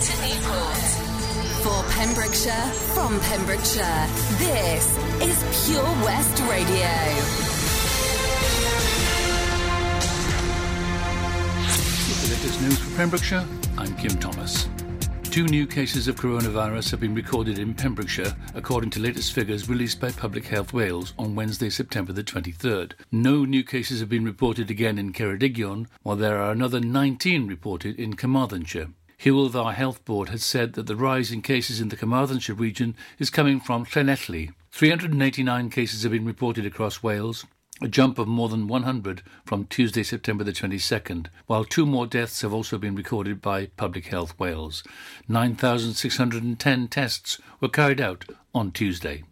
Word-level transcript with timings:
to 0.00 0.16
Newport. 0.22 0.76
For 1.62 1.84
Pembrokeshire, 1.92 2.68
from 2.94 3.20
Pembrokeshire, 3.20 4.08
this 4.38 4.98
is 5.22 5.66
Pure 5.66 5.84
West 6.04 6.42
Radio. 6.50 6.90
The 12.20 12.34
latest 12.34 12.60
news 12.60 12.78
for 12.78 12.96
Pembrokeshire, 12.96 13.46
I'm 13.78 13.94
Kim 13.96 14.18
Thomas. 14.18 14.68
Two 15.30 15.44
new 15.44 15.64
cases 15.64 16.08
of 16.08 16.16
coronavirus 16.16 16.90
have 16.90 17.00
been 17.00 17.14
recorded 17.14 17.60
in 17.60 17.72
Pembrokeshire, 17.72 18.34
according 18.54 18.90
to 18.90 19.00
latest 19.00 19.32
figures 19.32 19.68
released 19.68 20.00
by 20.00 20.10
Public 20.10 20.46
Health 20.46 20.72
Wales 20.72 21.12
on 21.20 21.36
Wednesday, 21.36 21.70
September 21.70 22.12
the 22.12 22.24
23rd. 22.24 22.92
No 23.12 23.44
new 23.44 23.62
cases 23.62 24.00
have 24.00 24.08
been 24.08 24.24
reported 24.24 24.72
again 24.72 24.98
in 24.98 25.12
Ceredigion, 25.12 25.86
while 26.02 26.16
there 26.16 26.38
are 26.38 26.50
another 26.50 26.80
19 26.80 27.46
reported 27.46 27.96
in 27.98 28.14
Carmarthenshire. 28.14 28.88
Dda 29.24 29.72
Health 29.72 30.04
Board 30.04 30.28
has 30.28 30.44
said 30.44 30.74
that 30.74 30.86
the 30.86 30.94
rise 30.94 31.32
in 31.32 31.40
cases 31.40 31.80
in 31.80 31.88
the 31.88 31.96
Carmarthenshire 31.96 32.54
region 32.54 32.94
is 33.18 33.30
coming 33.30 33.58
from 33.58 33.86
Llanelli. 33.86 34.52
389 34.70 35.70
cases 35.70 36.02
have 36.02 36.12
been 36.12 36.26
reported 36.26 36.66
across 36.66 37.02
Wales, 37.02 37.46
a 37.80 37.88
jump 37.88 38.18
of 38.18 38.28
more 38.28 38.50
than 38.50 38.68
100 38.68 39.22
from 39.46 39.64
Tuesday, 39.64 40.02
September 40.02 40.44
the 40.44 40.52
22nd, 40.52 41.28
while 41.46 41.64
two 41.64 41.86
more 41.86 42.06
deaths 42.06 42.42
have 42.42 42.52
also 42.52 42.76
been 42.76 42.94
recorded 42.94 43.40
by 43.40 43.64
Public 43.78 44.08
Health 44.08 44.38
Wales. 44.38 44.84
9,610 45.26 46.88
tests 46.88 47.40
were 47.62 47.68
carried 47.70 48.02
out 48.02 48.26
on 48.54 48.72
Tuesday. 48.72 49.24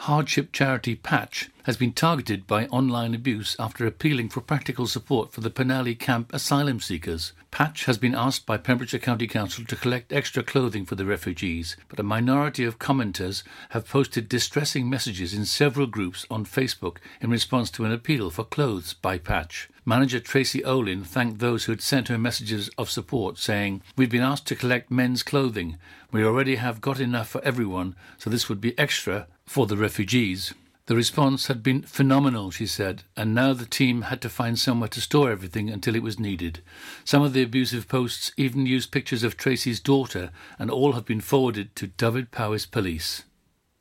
Hardship 0.00 0.52
charity 0.52 0.94
Patch 0.94 1.48
has 1.64 1.76
been 1.76 1.92
targeted 1.92 2.46
by 2.46 2.66
online 2.66 3.12
abuse 3.12 3.56
after 3.58 3.86
appealing 3.86 4.28
for 4.28 4.40
practical 4.40 4.86
support 4.86 5.32
for 5.32 5.40
the 5.40 5.50
Penally 5.50 5.98
camp 5.98 6.32
asylum 6.32 6.78
seekers. 6.78 7.32
Patch 7.50 7.86
has 7.86 7.98
been 7.98 8.14
asked 8.14 8.46
by 8.46 8.56
Pembrokeshire 8.56 9.00
County 9.00 9.26
Council 9.26 9.64
to 9.64 9.74
collect 9.74 10.12
extra 10.12 10.44
clothing 10.44 10.84
for 10.84 10.94
the 10.94 11.06
refugees, 11.06 11.76
but 11.88 11.98
a 11.98 12.04
minority 12.04 12.62
of 12.62 12.78
commenters 12.78 13.42
have 13.70 13.88
posted 13.88 14.28
distressing 14.28 14.88
messages 14.88 15.34
in 15.34 15.44
several 15.44 15.88
groups 15.88 16.24
on 16.30 16.44
Facebook 16.44 16.98
in 17.20 17.30
response 17.30 17.68
to 17.70 17.84
an 17.84 17.90
appeal 17.90 18.30
for 18.30 18.44
clothes 18.44 18.94
by 18.94 19.18
Patch. 19.18 19.68
Manager 19.84 20.20
Tracy 20.20 20.62
Olin 20.62 21.02
thanked 21.02 21.40
those 21.40 21.64
who 21.64 21.72
had 21.72 21.82
sent 21.82 22.08
her 22.08 22.18
messages 22.18 22.70
of 22.78 22.90
support, 22.90 23.38
saying, 23.38 23.82
We've 23.96 24.10
been 24.10 24.22
asked 24.22 24.46
to 24.48 24.56
collect 24.56 24.90
men's 24.90 25.24
clothing. 25.24 25.78
We 26.12 26.22
already 26.22 26.56
have 26.56 26.80
got 26.80 27.00
enough 27.00 27.28
for 27.28 27.42
everyone, 27.42 27.96
so 28.18 28.30
this 28.30 28.48
would 28.48 28.60
be 28.60 28.78
extra 28.78 29.26
for 29.46 29.66
the 29.66 29.76
refugees. 29.76 30.52
The 30.86 30.94
response 30.94 31.48
had 31.48 31.62
been 31.62 31.82
phenomenal, 31.82 32.52
she 32.52 32.66
said, 32.66 33.02
and 33.16 33.34
now 33.34 33.52
the 33.52 33.66
team 33.66 34.02
had 34.02 34.20
to 34.22 34.28
find 34.28 34.56
somewhere 34.56 34.88
to 34.90 35.00
store 35.00 35.30
everything 35.32 35.68
until 35.68 35.96
it 35.96 36.02
was 36.02 36.20
needed. 36.20 36.60
Some 37.04 37.22
of 37.22 37.32
the 37.32 37.42
abusive 37.42 37.88
posts 37.88 38.30
even 38.36 38.66
used 38.66 38.92
pictures 38.92 39.24
of 39.24 39.36
Tracy's 39.36 39.80
daughter, 39.80 40.30
and 40.60 40.70
all 40.70 40.92
have 40.92 41.04
been 41.04 41.20
forwarded 41.20 41.74
to 41.76 41.88
Dyfed-Powys 41.88 42.66
Police. 42.66 43.24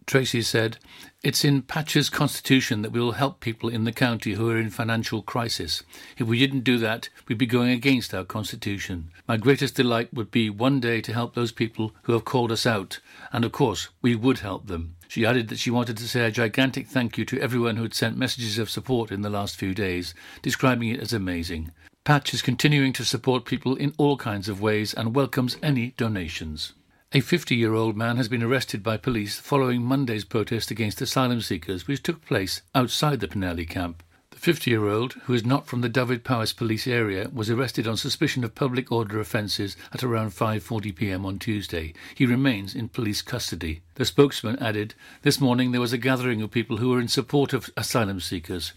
Tracy 0.08 0.42
said, 0.44 0.78
It's 1.24 1.44
in 1.44 1.64
Patch's 1.64 2.10
constitution 2.10 2.84
that 2.84 2.92
we 2.92 3.00
will 3.00 3.14
help 3.14 3.40
people 3.40 3.70
in 3.70 3.86
the 3.86 3.92
county 3.92 4.34
who 4.34 4.50
are 4.50 4.58
in 4.58 4.70
financial 4.70 5.24
crisis. 5.24 5.84
If 6.18 6.28
we 6.28 6.40
didn't 6.40 6.64
do 6.64 6.78
that, 6.78 7.10
we'd 7.28 7.40
be 7.40 7.48
going 7.48 7.72
against 7.72 8.14
our 8.14 8.24
constitution. 8.24 9.10
My 9.28 9.38
greatest 9.38 9.76
delight 9.76 10.14
would 10.14 10.30
be 10.30 10.50
one 10.50 10.80
day 10.80 11.02
to 11.02 11.14
help 11.14 11.34
those 11.34 11.52
people 11.52 11.92
who 12.04 12.14
have 12.14 12.26
called 12.26 12.52
us 12.52 12.68
out, 12.68 13.00
and 13.32 13.44
of 13.44 13.52
course, 13.52 13.90
we 14.02 14.16
would 14.16 14.40
help 14.40 14.68
them. 14.68 14.96
She 15.08 15.26
added 15.26 15.48
that 15.50 15.60
she 15.60 15.72
wanted 15.72 15.98
to 15.98 16.08
say 16.08 16.26
a 16.26 16.32
gigantic 16.32 16.88
thank 16.88 17.18
you 17.18 17.26
to 17.26 17.40
everyone 17.40 17.76
who 17.76 17.84
had 17.84 17.94
sent 17.94 18.18
messages 18.18 18.58
of 18.58 18.70
support 18.70 19.12
in 19.12 19.22
the 19.22 19.30
last 19.30 19.56
few 19.56 19.74
days, 19.74 20.14
describing 20.42 20.90
it 20.90 21.00
as 21.00 21.14
amazing. 21.14 21.72
Patch 22.04 22.34
is 22.34 22.42
continuing 22.42 22.94
to 22.94 23.04
support 23.04 23.46
people 23.46 23.76
in 23.76 23.94
all 23.98 24.18
kinds 24.18 24.48
of 24.48 24.62
ways 24.62 24.94
and 24.94 25.16
welcomes 25.16 25.58
any 25.64 25.96
donations. 25.98 26.74
A 27.14 27.20
50 27.20 27.56
year 27.56 27.74
old 27.74 27.96
man 27.96 28.18
has 28.18 28.28
been 28.28 28.44
arrested 28.44 28.84
by 28.84 28.98
police 28.98 29.40
following 29.40 29.84
Monday's 29.84 30.26
protest 30.26 30.70
against 30.70 31.02
asylum 31.02 31.42
seekers, 31.42 31.88
which 31.88 32.04
took 32.04 32.26
place 32.26 32.62
outside 32.74 33.22
the 33.22 33.28
Penally 33.28 33.68
camp. 33.68 34.04
The 34.36 34.42
50 34.42 34.70
year 34.70 34.86
old, 34.90 35.14
who 35.24 35.34
is 35.34 35.46
not 35.46 35.66
from 35.66 35.80
the 35.80 35.88
Dyfed-Powys 35.88 36.52
police 36.52 36.88
area, 36.88 37.30
was 37.32 37.50
arrested 37.50 37.88
on 37.88 37.96
suspicion 37.96 38.44
of 38.44 38.54
public 38.54 38.92
order 38.92 39.22
offences 39.22 39.78
at 39.94 40.04
around 40.04 40.32
5:40 40.32 40.94
p.m. 40.94 41.26
on 41.26 41.40
Tuesday. 41.40 41.94
He 42.14 42.26
remains 42.26 42.76
in 42.76 42.90
police 42.90 43.22
custody. 43.22 43.82
The 43.94 44.04
spokesman 44.04 44.60
added, 44.60 44.94
"This 45.22 45.40
morning 45.40 45.72
there 45.72 45.80
was 45.80 45.94
a 45.94 45.98
gathering 45.98 46.42
of 46.42 46.52
people 46.52 46.78
who 46.78 46.90
were 46.90 47.00
in 47.00 47.08
support 47.08 47.54
of 47.54 47.70
asylum 47.78 48.20
seekers. 48.20 48.74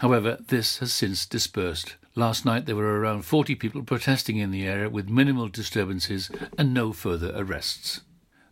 However, 0.00 0.36
this 0.48 0.80
has 0.80 0.92
since 0.92 1.24
dispersed. 1.24 1.96
Last 2.14 2.44
night 2.44 2.66
there 2.66 2.76
were 2.76 3.00
around 3.00 3.22
40 3.22 3.54
people 3.54 3.82
protesting 3.82 4.36
in 4.36 4.50
the 4.50 4.66
area 4.66 4.90
with 4.90 5.08
minimal 5.08 5.48
disturbances 5.48 6.30
and 6.58 6.74
no 6.74 6.92
further 6.92 7.32
arrests. 7.34 8.02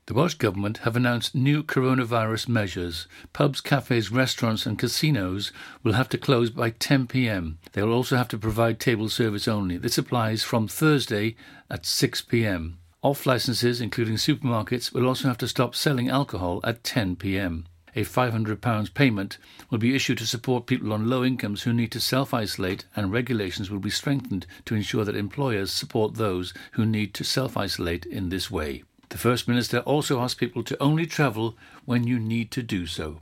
The 0.09 0.15
Welsh 0.15 0.37
Government 0.37 0.79
have 0.85 0.97
announced 0.97 1.35
new 1.35 1.63
coronavirus 1.63 2.49
measures. 2.49 3.07
Pubs, 3.35 3.61
cafes, 3.61 4.11
restaurants, 4.11 4.65
and 4.65 4.79
casinos 4.79 5.53
will 5.83 5.93
have 5.93 6.09
to 6.09 6.17
close 6.17 6.49
by 6.49 6.71
10 6.71 7.09
pm. 7.09 7.59
They 7.75 7.83
will 7.83 7.93
also 7.93 8.17
have 8.17 8.29
to 8.29 8.39
provide 8.39 8.81
table 8.81 9.11
service 9.11 9.47
only. 9.47 9.77
This 9.77 9.99
applies 9.99 10.43
from 10.43 10.67
Thursday 10.67 11.37
at 11.69 11.85
6 11.85 12.23
pm. 12.23 12.79
Off 13.03 13.27
licenses, 13.27 13.83
including 13.83 14.15
supermarkets, 14.15 14.95
will 14.95 15.07
also 15.07 15.29
have 15.29 15.37
to 15.37 15.47
stop 15.47 15.75
selling 15.75 16.09
alcohol 16.09 16.61
at 16.65 16.85
10 16.85 17.17
pm. 17.17 17.67
A 17.95 18.03
£500 18.03 18.95
payment 18.95 19.37
will 19.69 19.77
be 19.77 19.95
issued 19.95 20.17
to 20.19 20.27
support 20.27 20.65
people 20.65 20.95
on 20.95 21.11
low 21.11 21.23
incomes 21.23 21.65
who 21.65 21.75
need 21.75 21.93
to 21.93 22.01
self 22.01 22.33
isolate, 22.33 22.87
and 22.97 23.13
regulations 23.13 23.71
will 23.71 23.79
be 23.79 23.91
strengthened 23.91 24.47
to 24.65 24.75
ensure 24.75 25.05
that 25.05 25.17
employers 25.17 25.71
support 25.71 26.15
those 26.15 26.55
who 26.73 26.87
need 26.87 27.13
to 27.13 27.25
self 27.25 27.59
isolate 27.59 28.07
in 28.07 28.31
this 28.31 28.51
way. 28.51 28.85
The 29.11 29.19
First 29.19 29.49
Minister 29.49 29.79
also 29.81 30.21
asked 30.21 30.39
people 30.39 30.63
to 30.65 30.83
only 30.83 31.07
travel 31.07 31.57
when 31.85 32.07
you 32.07 32.19
need 32.19 32.51
to 32.53 32.63
do 32.63 32.87
so. 32.87 33.21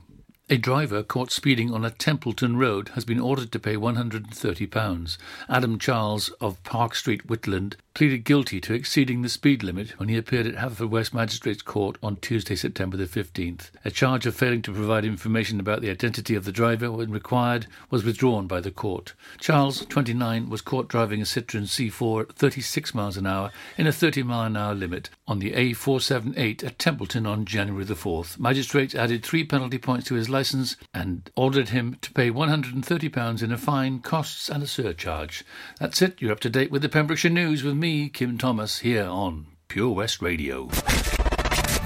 A 0.49 0.57
driver 0.57 1.03
caught 1.03 1.29
speeding 1.29 1.73
on 1.73 1.83
a 1.83 1.91
Templeton 1.91 2.55
road 2.55 2.91
has 2.95 3.03
been 3.03 3.19
ordered 3.19 3.51
to 3.51 3.59
pay 3.59 3.75
£130. 3.75 5.17
Adam 5.49 5.77
Charles 5.77 6.29
of 6.39 6.63
Park 6.63 6.95
Street, 6.95 7.27
Whitland, 7.27 7.75
pleaded 7.93 8.23
guilty 8.23 8.61
to 8.61 8.73
exceeding 8.73 9.23
the 9.23 9.27
speed 9.27 9.61
limit 9.63 9.99
when 9.99 10.07
he 10.07 10.15
appeared 10.15 10.45
at 10.45 10.55
Haverfordwest 10.55 11.13
Magistrates 11.13 11.63
Court 11.63 11.97
on 12.01 12.15
Tuesday, 12.17 12.55
September 12.55 12.95
the 12.95 13.05
15th. 13.05 13.71
A 13.83 13.91
charge 13.91 14.25
of 14.25 14.35
failing 14.35 14.61
to 14.61 14.71
provide 14.71 15.03
information 15.03 15.59
about 15.59 15.81
the 15.81 15.89
identity 15.89 16.35
of 16.35 16.45
the 16.45 16.51
driver 16.51 16.91
when 16.91 17.11
required 17.11 17.65
was 17.89 18.05
withdrawn 18.05 18.47
by 18.47 18.61
the 18.61 18.71
court. 18.71 19.15
Charles, 19.39 19.83
29, 19.87 20.47
was 20.47 20.61
caught 20.61 20.87
driving 20.87 21.21
a 21.21 21.25
Citroen 21.25 21.63
C4 21.63 22.29
at 22.29 22.35
36 22.35 22.93
miles 22.93 23.17
an 23.17 23.25
hour 23.25 23.51
in 23.77 23.87
a 23.87 23.91
30 23.91 24.23
mile 24.23 24.45
an 24.45 24.55
hour 24.55 24.75
limit 24.75 25.09
on 25.27 25.39
the 25.39 25.51
A478 25.53 26.63
at 26.63 26.79
Templeton 26.79 27.25
on 27.25 27.45
January 27.45 27.83
the 27.83 27.95
4th. 27.95 28.39
Magistrates 28.39 28.95
added 28.95 29.25
three 29.25 29.43
penalty 29.43 29.79
points 29.79 30.05
to 30.07 30.13
his 30.13 30.29
license 30.37 30.77
and 30.93 31.31
ordered 31.35 31.69
him 31.69 31.97
to 31.99 32.13
pay 32.13 32.29
£130 32.29 33.41
in 33.41 33.51
a 33.51 33.57
fine, 33.57 33.97
costs, 33.97 34.49
and 34.49 34.61
a 34.61 34.67
surcharge. 34.67 35.43
That's 35.79 35.99
it. 35.99 36.21
You're 36.21 36.31
up 36.31 36.39
to 36.41 36.49
date 36.49 36.69
with 36.69 36.83
the 36.83 36.89
Pembrokeshire 36.89 37.31
News 37.31 37.63
with 37.63 37.73
me, 37.73 38.07
Kim 38.07 38.37
Thomas, 38.37 38.77
here 38.79 39.05
on 39.05 39.47
Pure 39.67 39.95
West 39.95 40.21
Radio. 40.21 40.67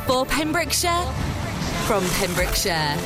For 0.06 0.26
Pembrokeshire, 0.26 1.06
from 1.88 2.04
Pembrokeshire. 2.20 2.98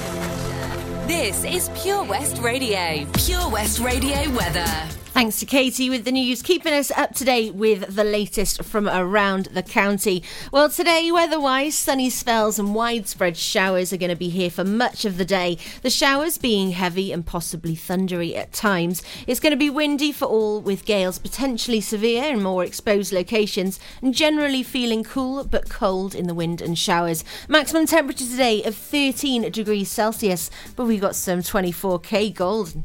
This 1.05 1.44
is 1.44 1.69
Pure 1.79 2.05
West 2.05 2.39
Radio. 2.39 3.05
Pure 3.13 3.47
West 3.51 3.79
Radio 3.79 4.28
weather. 4.31 5.04
Thanks 5.16 5.40
to 5.40 5.46
Katie 5.46 5.90
with 5.90 6.03
the 6.03 6.12
news, 6.12 6.42
keeping 6.42 6.74
us 6.74 6.92
up 6.92 7.16
to 7.16 7.24
date 7.24 7.56
with 7.56 7.96
the 7.96 8.03
latest 8.03 8.66
from 8.66 8.86
around 8.86 9.46
the 9.46 9.64
county. 9.64 10.22
Well, 10.52 10.70
today, 10.70 11.09
weather-wise, 11.09 11.74
sunny 11.74 12.09
spells 12.09 12.59
and 12.59 12.76
widespread 12.76 13.38
showers 13.38 13.94
are 13.94 13.98
going 13.98 14.09
to 14.09 14.18
be 14.18 14.28
here 14.28 14.50
for 14.50 14.66
much 14.66 15.06
of 15.06 15.16
the 15.18 15.24
day. 15.24 15.58
The 15.84 15.90
showers 15.90 16.38
being 16.38 16.72
heavy 16.72 17.14
and 17.14 17.26
possibly 17.26 17.78
thundery 17.78 18.36
at 18.36 18.52
times. 18.52 19.02
It's 19.26 19.40
going 19.40 19.52
to 19.52 19.58
be 19.58 19.70
windy 19.70 20.12
for 20.12 20.26
all, 20.26 20.59
with 20.59 20.84
gales 20.84 21.18
potentially 21.18 21.80
severe 21.80 22.26
in 22.26 22.44
more 22.44 22.66
exposed 22.66 23.14
locations, 23.14 23.80
and 24.02 24.14
generally 24.14 24.64
feeling 24.64 25.06
cool 25.06 25.46
but 25.46 25.70
cold 25.70 26.14
in 26.14 26.28
the 26.28 26.35
wind 26.35 26.61
and 26.61 26.78
showers. 26.78 27.23
Maximum 27.47 27.85
temperature 27.85 28.26
today 28.26 28.64
of 28.64 28.76
13 28.76 29.50
degrees 29.50 29.90
Celsius, 29.90 30.52
but 30.76 30.88
we've 30.88 31.00
got 31.00 31.16
some 31.16 31.40
24kGoldn. 31.40 32.84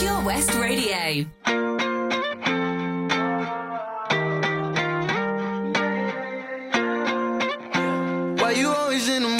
Pure 0.00 0.22
West 0.22 0.54
Radio. 0.54 1.26
Why 8.40 8.52
you 8.56 8.70
always 8.70 9.10
in 9.10 9.22
the 9.24 9.39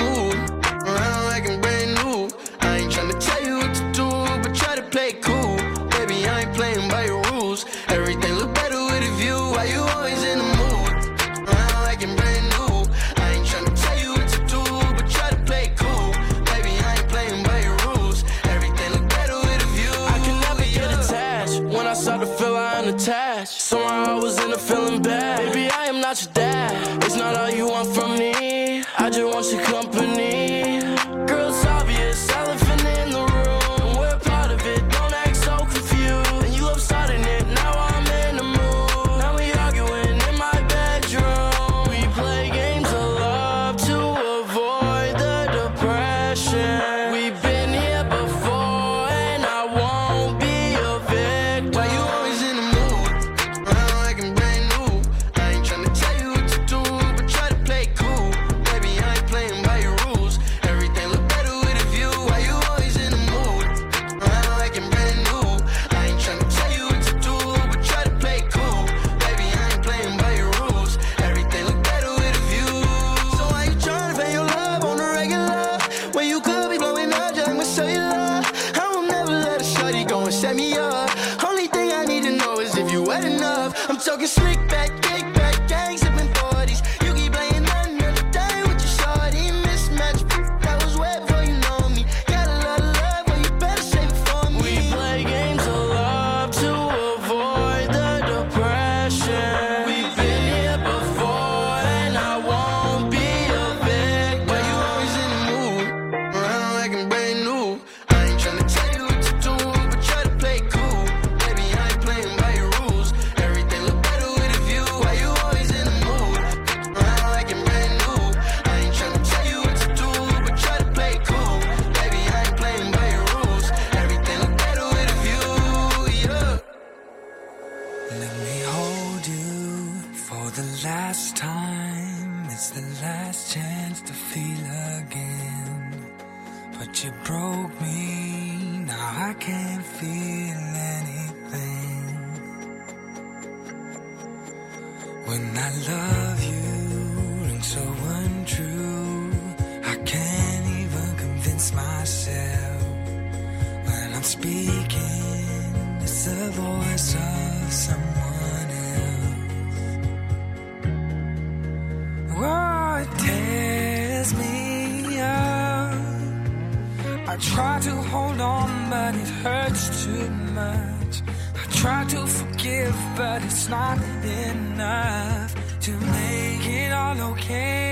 enough 174.60 175.54
to 175.80 175.92
make 175.92 176.66
it 176.66 176.92
all 176.92 177.20
okay. 177.32 177.89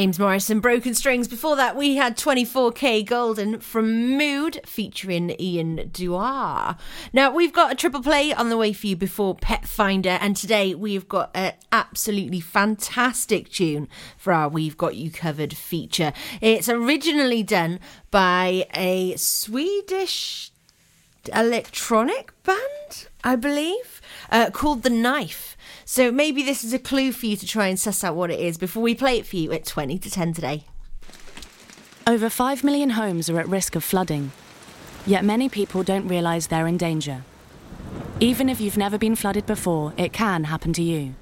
James 0.00 0.18
Morrison, 0.18 0.60
Broken 0.60 0.94
Strings. 0.94 1.28
Before 1.28 1.56
that, 1.56 1.76
we 1.76 1.96
had 1.96 2.16
24kGoldn 2.16 3.62
from 3.62 4.16
Mood 4.16 4.58
featuring 4.64 5.28
iann 5.38 5.90
dior. 5.90 6.78
Now, 7.12 7.30
we've 7.30 7.52
got 7.52 7.70
a 7.70 7.74
triple 7.74 8.02
play 8.02 8.32
on 8.32 8.48
the 8.48 8.56
way 8.56 8.72
for 8.72 8.86
you 8.86 8.96
before 8.96 9.34
Pet 9.34 9.68
Finder, 9.68 10.16
and 10.22 10.34
today 10.34 10.74
we've 10.74 11.06
got 11.06 11.30
an 11.34 11.52
absolutely 11.70 12.40
fantastic 12.40 13.50
tune 13.50 13.88
for 14.16 14.32
our 14.32 14.48
We've 14.48 14.78
Got 14.78 14.96
You 14.96 15.10
Covered 15.10 15.54
feature. 15.54 16.14
It's 16.40 16.70
originally 16.70 17.42
done 17.42 17.78
by 18.10 18.66
a 18.74 19.16
Swedish 19.16 20.50
electronic 21.34 22.32
band, 22.42 23.08
I 23.22 23.36
believe, 23.36 24.00
uh, 24.30 24.48
called 24.50 24.82
The 24.82 24.88
Knife. 24.88 25.58
So 25.92 26.12
maybe 26.12 26.44
this 26.44 26.62
is 26.62 26.72
a 26.72 26.78
clue 26.78 27.10
for 27.10 27.26
you 27.26 27.36
to 27.36 27.44
try 27.44 27.66
and 27.66 27.76
suss 27.76 28.04
out 28.04 28.14
what 28.14 28.30
it 28.30 28.38
is 28.38 28.56
before 28.56 28.80
we 28.80 28.94
play 28.94 29.18
it 29.18 29.26
for 29.26 29.34
you 29.34 29.50
at 29.50 29.64
20 29.64 29.98
to 29.98 30.08
10 30.08 30.34
today. 30.34 30.64
Over 32.06 32.30
5 32.30 32.62
million 32.62 32.90
homes 32.90 33.28
are 33.28 33.40
at 33.40 33.48
risk 33.48 33.74
of 33.74 33.82
flooding, 33.82 34.30
yet 35.04 35.24
many 35.24 35.48
people 35.48 35.82
don't 35.82 36.06
realise 36.06 36.46
they're 36.46 36.68
in 36.68 36.76
danger. 36.76 37.24
Even 38.20 38.48
if 38.48 38.60
you've 38.60 38.76
never 38.76 38.98
been 38.98 39.16
flooded 39.16 39.46
before, 39.46 39.92
it 39.96 40.12
can 40.12 40.44
happen 40.44 40.72
to 40.74 40.82
you. 40.84 41.16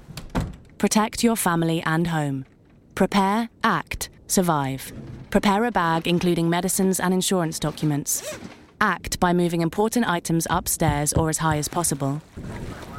Protect 0.77 1.23
your 1.23 1.35
family 1.35 1.81
and 1.81 2.05
home. 2.05 2.45
Prepare, 2.93 3.49
act, 3.63 4.09
survive. 4.27 4.93
Prepare 5.31 5.65
a 5.65 5.71
bag 5.71 6.07
including 6.07 6.47
medicines 6.47 6.99
and 6.99 7.11
insurance 7.11 7.57
documents. 7.57 8.37
Act 8.79 9.19
by 9.19 9.33
moving 9.33 9.61
important 9.61 10.07
items 10.07 10.45
upstairs 10.47 11.11
or 11.13 11.27
as 11.27 11.39
high 11.39 11.57
as 11.57 11.67
possible. 11.67 12.21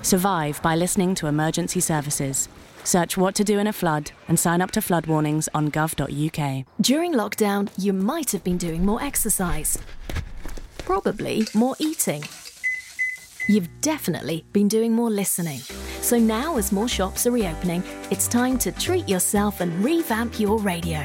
Survive 0.02 0.60
by 0.62 0.74
listening 0.76 1.14
to 1.16 1.26
emergency 1.26 1.80
services. 1.80 2.48
Search 2.84 3.16
what 3.16 3.34
to 3.34 3.44
do 3.44 3.58
in 3.58 3.66
a 3.66 3.72
flood 3.72 4.12
and 4.28 4.38
sign 4.38 4.62
up 4.62 4.70
to 4.72 4.80
flood 4.80 5.06
warnings 5.06 5.48
on 5.54 5.70
gov.uk. 5.70 6.66
During 6.80 7.12
lockdown, 7.12 7.70
you 7.76 7.92
might 7.92 8.32
have 8.32 8.42
been 8.42 8.56
doing 8.56 8.84
more 8.84 9.02
exercise, 9.02 9.76
probably 10.78 11.46
more 11.54 11.76
eating. 11.78 12.24
You've 13.46 13.68
definitely 13.80 14.44
been 14.52 14.68
doing 14.68 14.92
more 14.92 15.10
listening. 15.10 15.58
So 16.00 16.18
now, 16.18 16.56
as 16.56 16.72
more 16.72 16.88
shops 16.88 17.26
are 17.26 17.30
reopening, 17.30 17.82
it's 18.10 18.28
time 18.28 18.58
to 18.58 18.72
treat 18.72 19.08
yourself 19.08 19.60
and 19.60 19.84
revamp 19.84 20.40
your 20.40 20.58
radio 20.58 21.04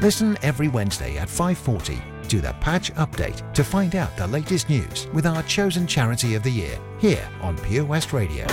Listen 0.00 0.38
every 0.40 0.68
Wednesday 0.68 1.18
at 1.18 1.28
5:40 1.28 2.00
to 2.28 2.40
the 2.40 2.54
Patch 2.54 2.90
Update 2.94 3.52
to 3.52 3.62
find 3.62 3.94
out 3.94 4.16
the 4.16 4.26
latest 4.26 4.70
news 4.70 5.06
with 5.12 5.26
our 5.26 5.42
chosen 5.42 5.86
charity 5.86 6.34
of 6.34 6.42
the 6.42 6.50
year 6.50 6.78
here 6.98 7.28
on 7.42 7.58
Pure 7.58 7.84
West 7.84 8.14
Radio. 8.14 8.46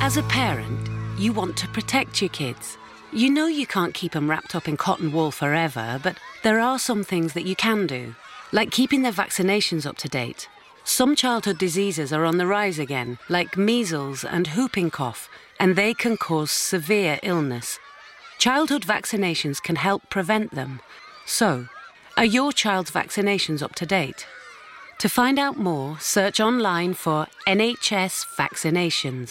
As 0.00 0.16
a 0.16 0.22
parent, 0.28 0.88
you 1.18 1.32
want 1.32 1.56
to 1.56 1.66
protect 1.66 2.22
your 2.22 2.28
kids. 2.28 2.78
You 3.10 3.30
know 3.30 3.48
you 3.48 3.66
can't 3.66 3.92
keep 3.92 4.12
them 4.12 4.30
wrapped 4.30 4.54
up 4.54 4.68
in 4.68 4.76
cotton 4.76 5.10
wool 5.10 5.32
forever, 5.32 5.98
but 6.00 6.18
there 6.44 6.60
are 6.60 6.78
some 6.78 7.02
things 7.02 7.32
that 7.32 7.44
you 7.44 7.56
can 7.56 7.88
do, 7.88 8.14
like 8.52 8.70
keeping 8.70 9.02
their 9.02 9.10
vaccinations 9.24 9.86
up 9.86 9.96
to 9.98 10.08
date. 10.08 10.48
Some 10.84 11.16
childhood 11.16 11.58
diseases 11.58 12.12
are 12.12 12.24
on 12.24 12.38
the 12.38 12.46
rise 12.46 12.78
again, 12.78 13.18
like 13.28 13.56
measles 13.56 14.22
and 14.22 14.46
whooping 14.46 14.90
cough, 14.90 15.28
and 15.58 15.74
they 15.74 15.94
can 15.94 16.16
cause 16.16 16.52
severe 16.52 17.18
illness. 17.24 17.80
Childhood 18.40 18.84
vaccinations 18.84 19.62
can 19.62 19.76
help 19.76 20.08
prevent 20.08 20.54
them. 20.54 20.80
So, 21.26 21.66
are 22.16 22.24
your 22.24 22.52
child's 22.52 22.90
vaccinations 22.90 23.60
up 23.60 23.74
to 23.74 23.84
date? 23.84 24.26
To 25.00 25.10
find 25.10 25.38
out 25.38 25.58
more, 25.58 25.98
search 26.00 26.40
online 26.40 26.94
for 26.94 27.26
NHS 27.46 28.24
vaccinations. 28.38 29.30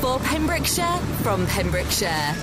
for 0.00 0.18
Pembrokeshire 0.20 0.96
from 1.22 1.46
Pembrokeshire. 1.46 2.34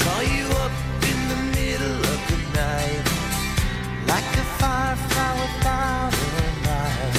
Call 0.00 0.22
you 0.22 0.46
up 0.64 0.72
in 1.10 1.18
the 1.32 1.40
middle 1.56 2.00
of 2.12 2.20
the 2.28 2.38
night, 2.52 3.04
like 4.06 4.30
a 4.36 4.46
without 5.40 6.12
a 6.12 6.48
light. 6.68 7.16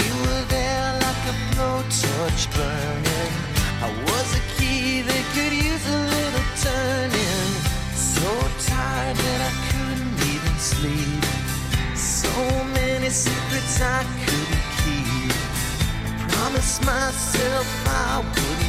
You 0.00 0.12
were 0.22 0.44
there 0.48 0.92
like 1.04 1.22
a 1.32 1.36
blowtorch 1.54 2.42
burning. 2.56 2.95
I 13.80 14.04
couldn't 14.24 14.66
keep. 14.82 15.32
I 16.06 16.28
promised 16.28 16.84
myself 16.84 17.66
I 17.88 18.18
wouldn't 18.20 18.65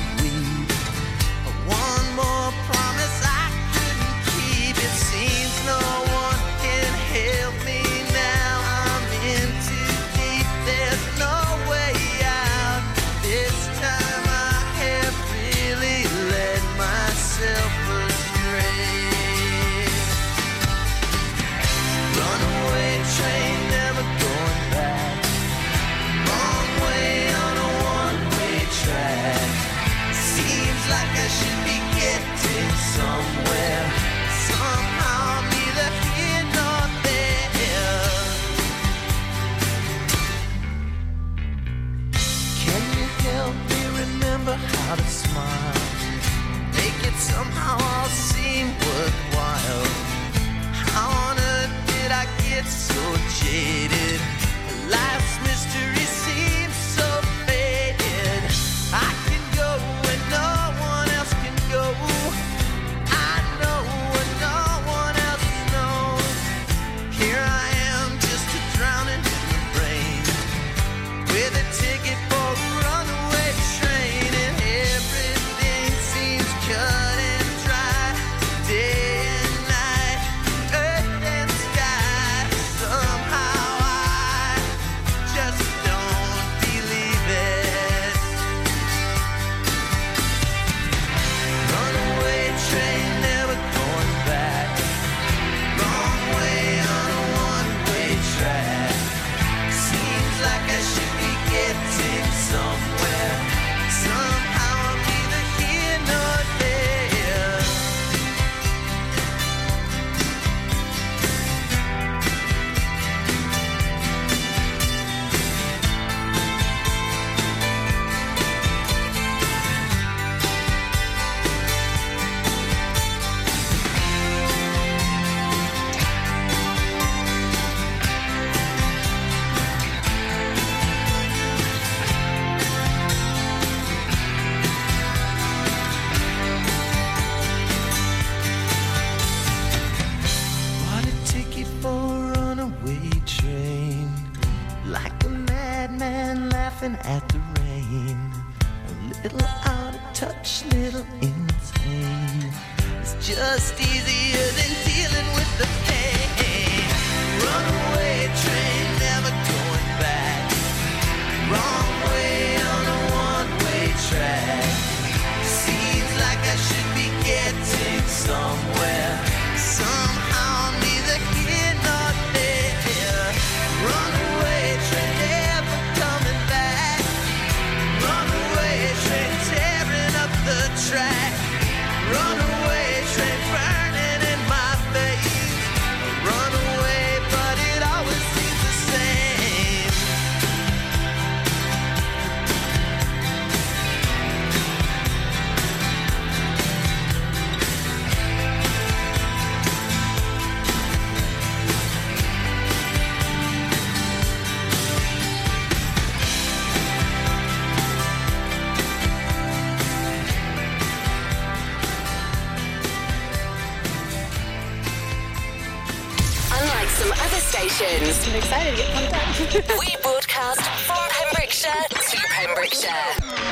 stations. 217.57 218.27
I'm 218.27 218.35
excited 218.35 218.71
to 218.71 218.77
get 218.77 218.93
pumped 218.93 219.69
up. 219.69 219.79
we 219.79 219.95
broadcast 220.03 220.61
from 220.85 220.97
Pembrokeshire 221.09 221.71
to 221.89 222.17
Pembrokeshire. 222.29 222.91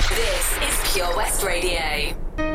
This 0.10 0.58
is 0.62 0.94
Pure 0.94 1.16
West 1.16 1.44
Radio. 1.44 2.55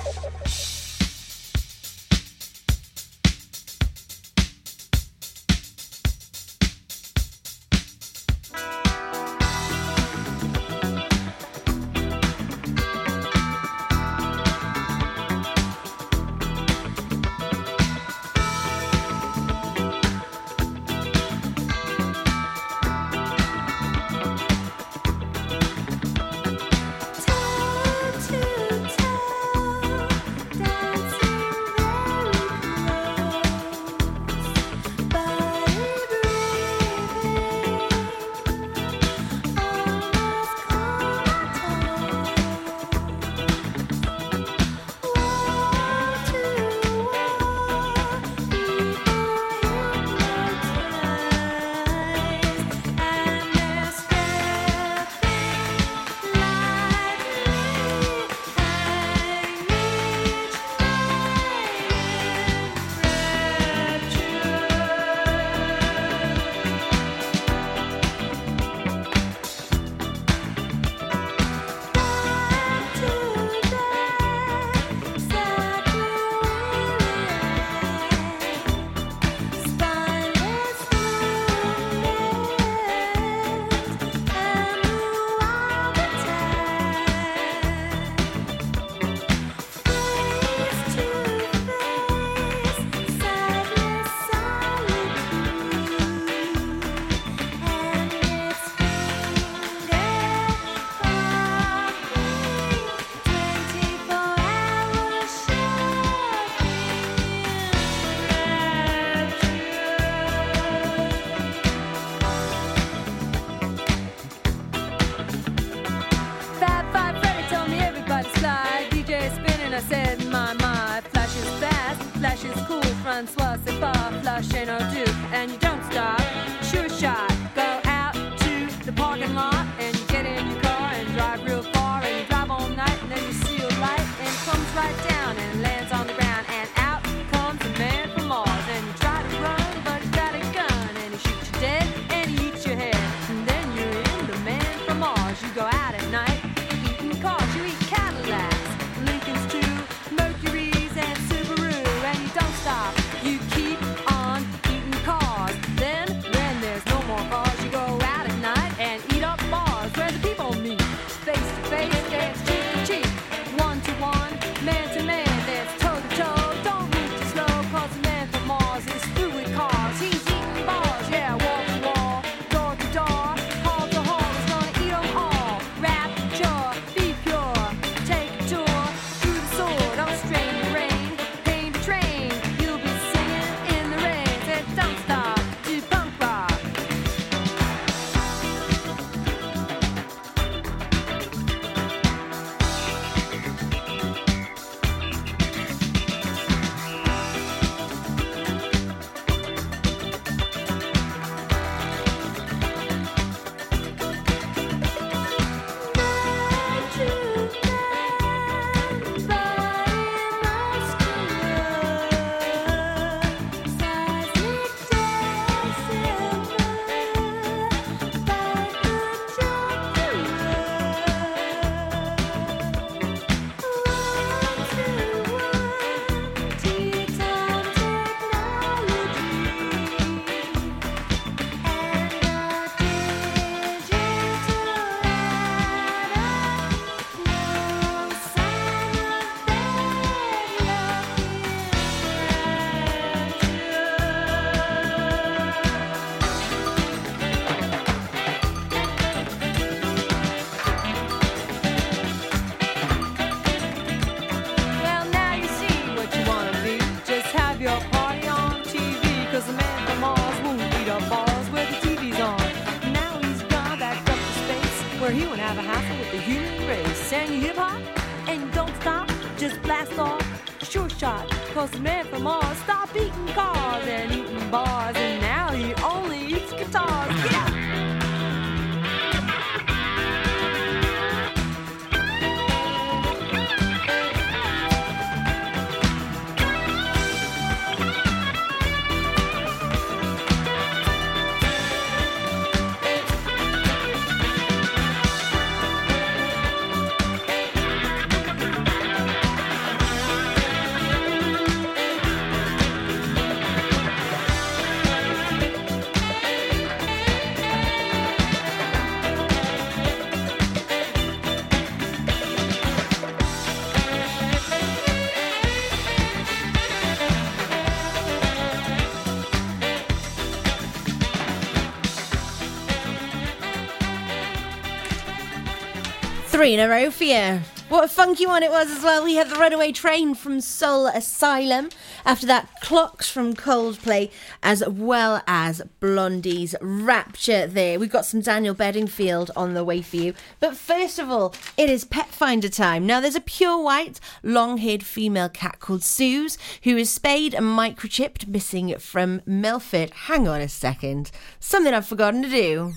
Three 326.41 326.55
in. 326.55 327.41
What 327.69 327.83
a 327.83 327.87
funky 327.87 328.25
one 328.25 328.41
it 328.41 328.49
was 328.49 328.71
as 328.71 328.83
well. 328.83 329.03
We 329.03 329.13
had 329.13 329.29
the 329.29 329.35
Runaway 329.35 329.71
Train 329.71 330.15
from 330.15 330.41
Soul 330.41 330.87
Asylum. 330.87 331.69
After 332.03 332.25
that, 332.25 332.49
Clocks 332.61 333.11
from 333.11 333.35
Coldplay, 333.35 334.09
as 334.41 334.63
well 334.67 335.21
as 335.27 335.61
Blondie's 335.79 336.55
Rapture 336.59 337.45
there. 337.45 337.79
We've 337.79 337.91
got 337.91 338.07
some 338.07 338.21
Daniel 338.21 338.55
Bedingfield 338.55 339.29
on 339.35 339.53
the 339.53 339.63
way 339.63 339.83
for 339.83 339.97
you. 339.97 340.15
But 340.39 340.57
first 340.57 340.97
of 340.97 341.11
all, 341.11 341.35
it 341.57 341.69
is 341.69 341.85
Pet 341.85 342.07
Finder 342.07 342.49
time. 342.49 342.87
Now, 342.87 342.99
there's 342.99 343.13
a 343.13 343.21
pure 343.21 343.61
white, 343.61 343.99
long 344.23 344.57
haired 344.57 344.83
female 344.83 345.29
cat 345.29 345.59
called 345.59 345.83
Suze 345.83 346.39
who 346.63 346.75
is 346.75 346.91
spayed 346.91 347.35
and 347.35 347.45
microchipped, 347.45 348.27
missing 348.27 348.75
from 348.79 349.21
Milford. 349.27 349.91
Hang 349.91 350.27
on 350.27 350.41
a 350.41 350.49
second. 350.49 351.11
Something 351.39 351.75
I've 351.75 351.85
forgotten 351.85 352.23
to 352.23 352.29
do. 352.29 352.73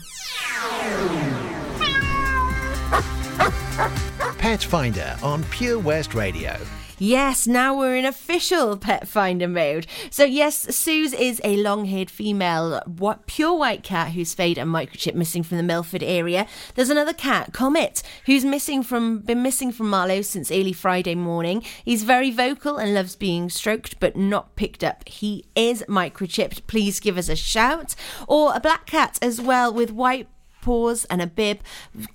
Pet 4.45 4.63
Finder 4.63 5.17
on 5.23 5.43
Pure 5.45 5.79
West 5.79 6.13
Radio. 6.13 6.55
Yes, 6.99 7.47
now 7.47 7.79
we're 7.79 7.97
in 7.97 8.05
official 8.05 8.77
pet 8.77 9.09
finder 9.09 9.49
mode. 9.49 9.87
So 10.11 10.25
yes, 10.25 10.77
Suze 10.77 11.15
is 11.15 11.41
a 11.43 11.57
long-haired 11.57 12.11
female, 12.11 12.83
what 12.85 13.27
pure 13.27 13.55
white 13.55 13.83
cat 13.83 14.13
who's 14.13 14.29
spayed 14.29 14.59
and 14.59 14.69
microchip 14.69 15.15
missing 15.15 15.45
from 15.45 15.57
the 15.57 15.63
Milford 15.63 16.03
area. 16.03 16.47
There's 16.75 16.91
another 16.91 17.15
cat, 17.15 17.55
Comet, 17.55 18.03
who's 18.27 18.45
missing 18.45 18.83
from 18.83 19.21
been 19.21 19.43
missing 19.43 19.73
from 19.73 19.89
Marlow 19.89 20.21
since 20.21 20.51
early 20.51 20.75
Friday 20.75 21.15
morning. 21.15 21.65
He's 21.83 22.03
very 22.05 22.31
vocal 22.31 22.77
and 22.77 22.93
loves 22.93 23.17
being 23.17 23.49
stroked, 23.49 23.99
but 23.99 24.15
not 24.15 24.57
picked 24.57 24.85
up. 24.85 25.09
He 25.09 25.47
is 25.57 25.83
microchipped. 25.89 26.67
Please 26.67 27.01
give 27.01 27.17
us 27.17 27.31
a 27.31 27.37
shout. 27.37 27.97
Or 28.29 28.55
a 28.55 28.61
black 28.61 28.85
cat 28.85 29.19
as 29.23 29.41
well 29.41 29.73
with 29.73 29.91
white 29.91 30.29
paws 30.65 31.05
and 31.05 31.21
a 31.21 31.27
bib, 31.27 31.61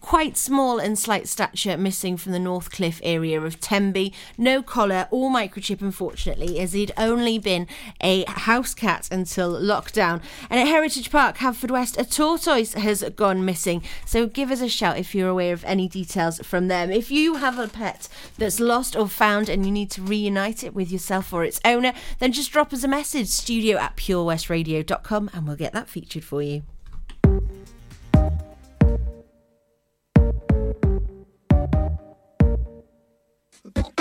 quite 0.02 0.36
small 0.36 0.80
and 0.80 0.98
slight 0.98 1.28
stature, 1.28 1.78
missing 1.78 2.18
from 2.18 2.32
the 2.32 2.40
North 2.40 2.72
Cliff 2.72 3.00
area 3.04 3.40
of 3.40 3.60
Tenby. 3.60 4.12
No 4.38 4.64
collar 4.64 5.08
or 5.12 5.30
microchip, 5.30 5.82
unfortunately, 5.82 6.60
as 6.60 6.74
he'd 6.74 6.92
only 6.98 7.38
been 7.38 7.68
a 8.02 8.26
house 8.28 8.74
cat 8.74 9.08
until 9.12 9.54
lockdown. 9.54 10.22
And 10.50 10.60
at 10.60 10.68
Heritage 10.68 11.12
Park, 11.12 11.38
Haverfordwest, 11.38 11.98
a 12.00 12.04
tortoise 12.04 12.74
has 12.74 13.04
gone 13.16 13.46
missing. 13.46 13.84
So 14.06 14.26
give 14.26 14.50
us 14.50 14.62
a 14.62 14.68
shout 14.68 14.98
if 14.98 15.14
you're 15.14 15.30
aware 15.30 15.54
of 15.54 15.64
any 15.66 15.88
details 15.88 16.40
from 16.40 16.68
them. 16.68 16.90
If 16.90 17.12
you 17.12 17.36
have 17.36 17.60
a 17.60 17.68
pet 17.68 18.08
that's 18.40 18.60
lost 18.60 18.96
or 18.96 19.08
found 19.08 19.48
and 19.48 19.64
you 19.64 19.72
need 19.72 19.92
to 19.92 20.02
reunite 20.02 20.64
it 20.64 20.74
with 20.74 20.92
yourself 20.92 21.32
or 21.32 21.44
its 21.44 21.62
owner, 21.64 21.94
then 22.18 22.32
just 22.32 22.52
drop 22.52 22.74
us 22.74 22.84
a 22.84 22.88
message, 22.88 23.28
studio 23.28 23.78
at 23.78 23.96
purewestradio.com, 23.96 25.30
and 25.34 25.48
we'll 25.48 25.56
get 25.56 25.74
that 25.74 25.88
featured 25.88 26.24
for 26.24 26.42
you. 26.42 26.64
Bye. 33.66 33.99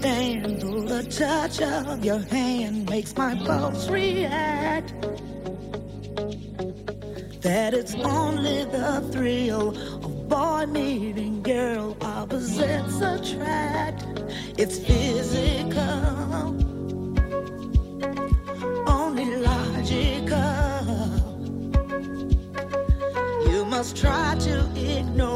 Though 0.00 0.82
the 0.82 1.02
touch 1.10 1.60
of 1.60 2.04
your 2.04 2.18
hand 2.18 2.88
makes 2.88 3.16
my 3.16 3.34
pulse 3.34 3.88
react. 3.88 4.92
That 7.40 7.74
it's 7.74 7.94
only 7.94 8.64
the 8.64 9.08
thrill 9.12 9.76
of 10.04 10.28
boy 10.28 10.66
meeting 10.66 11.42
girl 11.42 11.96
opposites 12.00 13.00
attract. 13.00 14.04
It's 14.56 14.78
physical, 14.78 15.82
only 18.88 19.36
logical. 19.36 20.38
You 23.50 23.64
must 23.64 23.96
try 23.96 24.36
to 24.40 24.70
ignore 24.76 25.27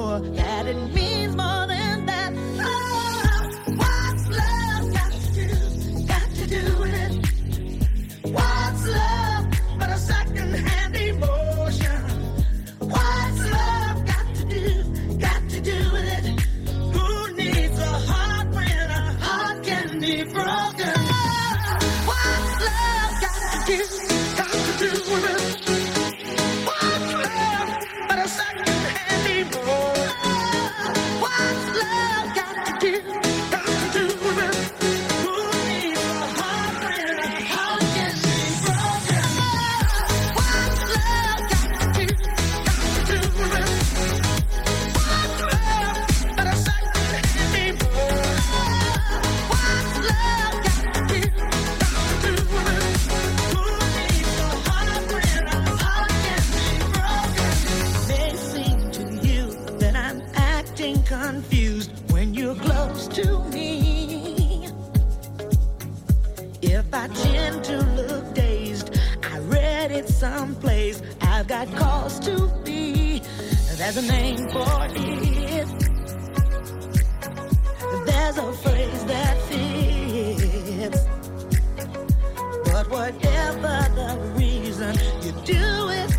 whatever 82.92 83.88
the 83.94 84.18
reason, 84.36 84.94
you 85.22 85.32
do 85.46 85.88
it 85.88 86.11